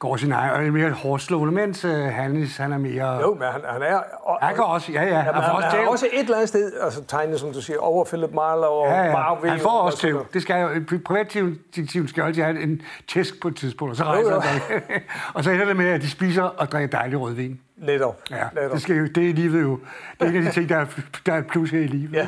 går 0.03 0.15
sin 0.17 0.31
egen, 0.31 0.51
og 0.51 0.65
er 0.65 0.71
mere 0.71 0.91
hårdslående, 0.91 1.53
mens 1.53 1.85
øh, 1.85 1.91
Hannes, 2.05 2.57
han 2.57 2.73
er 2.73 2.77
mere... 2.77 3.19
Jo, 3.21 3.33
men 3.33 3.47
han, 3.51 3.61
han 3.69 3.81
er... 3.81 3.99
Og, 4.23 4.37
Han 4.41 4.55
kan 4.55 4.63
også, 4.63 4.91
ja, 4.91 5.01
ja. 5.01 5.07
Ja, 5.07 5.15
Han 5.15 5.33
han, 5.33 5.51
også 5.55 5.67
han 5.67 5.85
er 5.85 5.89
også 5.89 6.07
et 6.13 6.19
eller 6.19 6.35
andet 6.35 6.49
sted, 6.49 6.71
altså 6.81 7.03
tegnet, 7.03 7.39
som 7.39 7.53
du 7.53 7.61
siger, 7.61 7.79
over 7.79 8.05
Philip 8.05 8.29
Marlowe 8.33 8.67
og 8.67 8.87
Ja, 8.87 9.03
ja. 9.03 9.11
Marvel. 9.11 9.49
Han 9.49 9.59
får 9.59 9.69
og 9.69 9.81
også 9.81 9.97
tæv. 9.97 10.25
Det 10.33 10.41
skal 10.41 10.61
jo, 10.61 10.99
privatdetektiven 11.05 12.07
skal 12.07 12.21
jo 12.21 12.27
altid 12.27 12.43
have 12.43 12.61
en 12.61 12.81
tæsk 13.07 13.41
på 13.41 13.47
et 13.47 13.55
tidspunkt, 13.55 13.91
og 13.91 13.97
så 13.97 14.03
Jo, 14.03 14.09
rejser 14.09 14.31
jo. 14.33 14.39
han 14.39 14.59
sig. 14.61 14.81
Og 15.33 15.43
så 15.43 15.51
ender 15.51 15.65
det 15.65 15.75
med, 15.75 15.87
at 15.87 16.01
de 16.01 16.09
spiser 16.09 16.43
og 16.43 16.71
drikker 16.71 16.97
dejlig 16.99 17.21
rødvin. 17.21 17.59
Netop. 17.77 18.21
Ja, 18.31 18.43
netop. 18.55 18.71
det, 18.71 18.81
skal 18.81 18.95
jo, 18.95 19.07
det 19.15 19.29
er 19.29 19.33
livet 19.33 19.61
jo. 19.61 19.79
Det 20.19 20.25
er 20.27 20.29
en 20.31 20.35
af 20.35 20.41
de 20.43 20.51
ting, 20.51 20.69
der 20.69 20.77
er, 20.77 20.85
der 21.25 21.33
er 21.33 21.41
plus 21.41 21.71
her 21.71 21.79
i 21.79 21.87
livet. 21.87 22.13
Ja. 22.13 22.27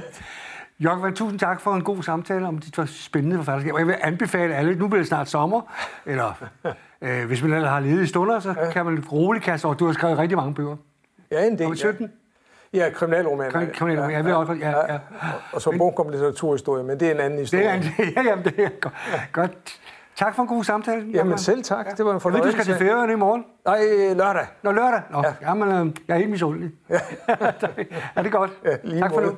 Jørgen, 0.80 1.16
tusind 1.16 1.40
tak 1.40 1.62
for 1.62 1.74
en 1.74 1.84
god 1.84 2.04
samtale 2.04 2.48
om 2.48 2.58
dit 2.58 2.80
spændende 2.90 3.38
forfatterskab. 3.38 3.74
Og 3.74 3.80
jeg 3.80 3.88
vil 3.88 3.96
anbefale 4.02 4.56
alle, 4.56 4.76
nu 4.76 4.88
bliver 4.88 5.00
det 5.00 5.08
snart 5.08 5.30
sommer, 5.30 5.62
eller 6.06 6.34
øh, 7.06 7.26
hvis 7.28 7.44
man 7.44 7.54
ellers 7.54 7.70
har 7.70 7.80
ledige 7.80 8.08
stunder, 8.08 8.40
så 8.40 8.56
ja. 8.58 8.72
kan 8.72 8.86
man 8.86 9.04
roligt 9.12 9.46
kaste 9.46 9.66
over. 9.66 9.76
Du 9.76 9.86
har 9.86 9.94
skrevet 9.94 10.18
rigtig 10.18 10.38
mange 10.38 10.54
bøger. 10.54 10.76
Ja, 11.32 11.46
en 11.48 11.58
del. 11.58 11.68
Om 11.68 11.76
17? 11.76 12.12
Ja, 12.74 12.90
kriminalromaner. 12.90 13.52
Krim- 13.52 13.74
kriminalromaner, 13.74 14.18
jeg 14.18 14.26
ved 14.26 14.34
også, 14.34 14.54
ja, 14.54 14.70
ja. 14.70 14.94
Og, 14.94 15.00
og 15.54 15.62
så 15.62 15.72
bog 15.78 16.00
om 16.00 16.10
litteraturhistorie, 16.10 16.84
men 16.84 17.00
det 17.00 17.08
er 17.08 17.12
en 17.14 17.20
anden 17.20 17.32
Det 17.32 17.40
historie. 17.40 17.66
er, 17.66 17.82
ja, 18.18 18.22
jamen, 18.30 18.46
det 18.46 18.54
er 18.60 18.70
godt. 18.82 18.94
godt. 19.32 19.80
Tak 20.16 20.36
for 20.36 20.42
en 20.42 20.48
god 20.48 20.64
samtale. 20.64 20.98
Jamen 21.02 21.14
Jørgen. 21.14 21.38
selv 21.38 21.64
tak, 21.64 21.98
det 21.98 22.06
var 22.06 22.14
en 22.14 22.22
Jeg 22.26 22.34
ved, 22.34 22.42
du 22.42 22.52
skal 22.52 22.66
til 22.66 22.74
fornøjelse. 22.74 22.86
Færøerne 22.86 23.14
i 23.14 23.16
morgen. 23.16 23.46
Nej, 23.66 23.80
lørdag. 24.14 24.46
Nå, 24.64 24.72
lørdag. 24.72 25.02
Nå, 25.12 25.18
ja. 25.18 25.28
Ja. 25.42 25.50
jamen, 25.50 25.88
øh, 25.88 25.94
jeg 26.08 26.14
er 26.14 26.18
helt 26.18 26.30
misundelig. 26.30 26.72
Ja. 26.90 27.00
er 28.16 28.22
det 28.24 28.32
godt? 28.32 28.52
Ja, 28.66 29.00
tak 29.00 29.14
for 29.14 29.22
nu. 29.22 29.36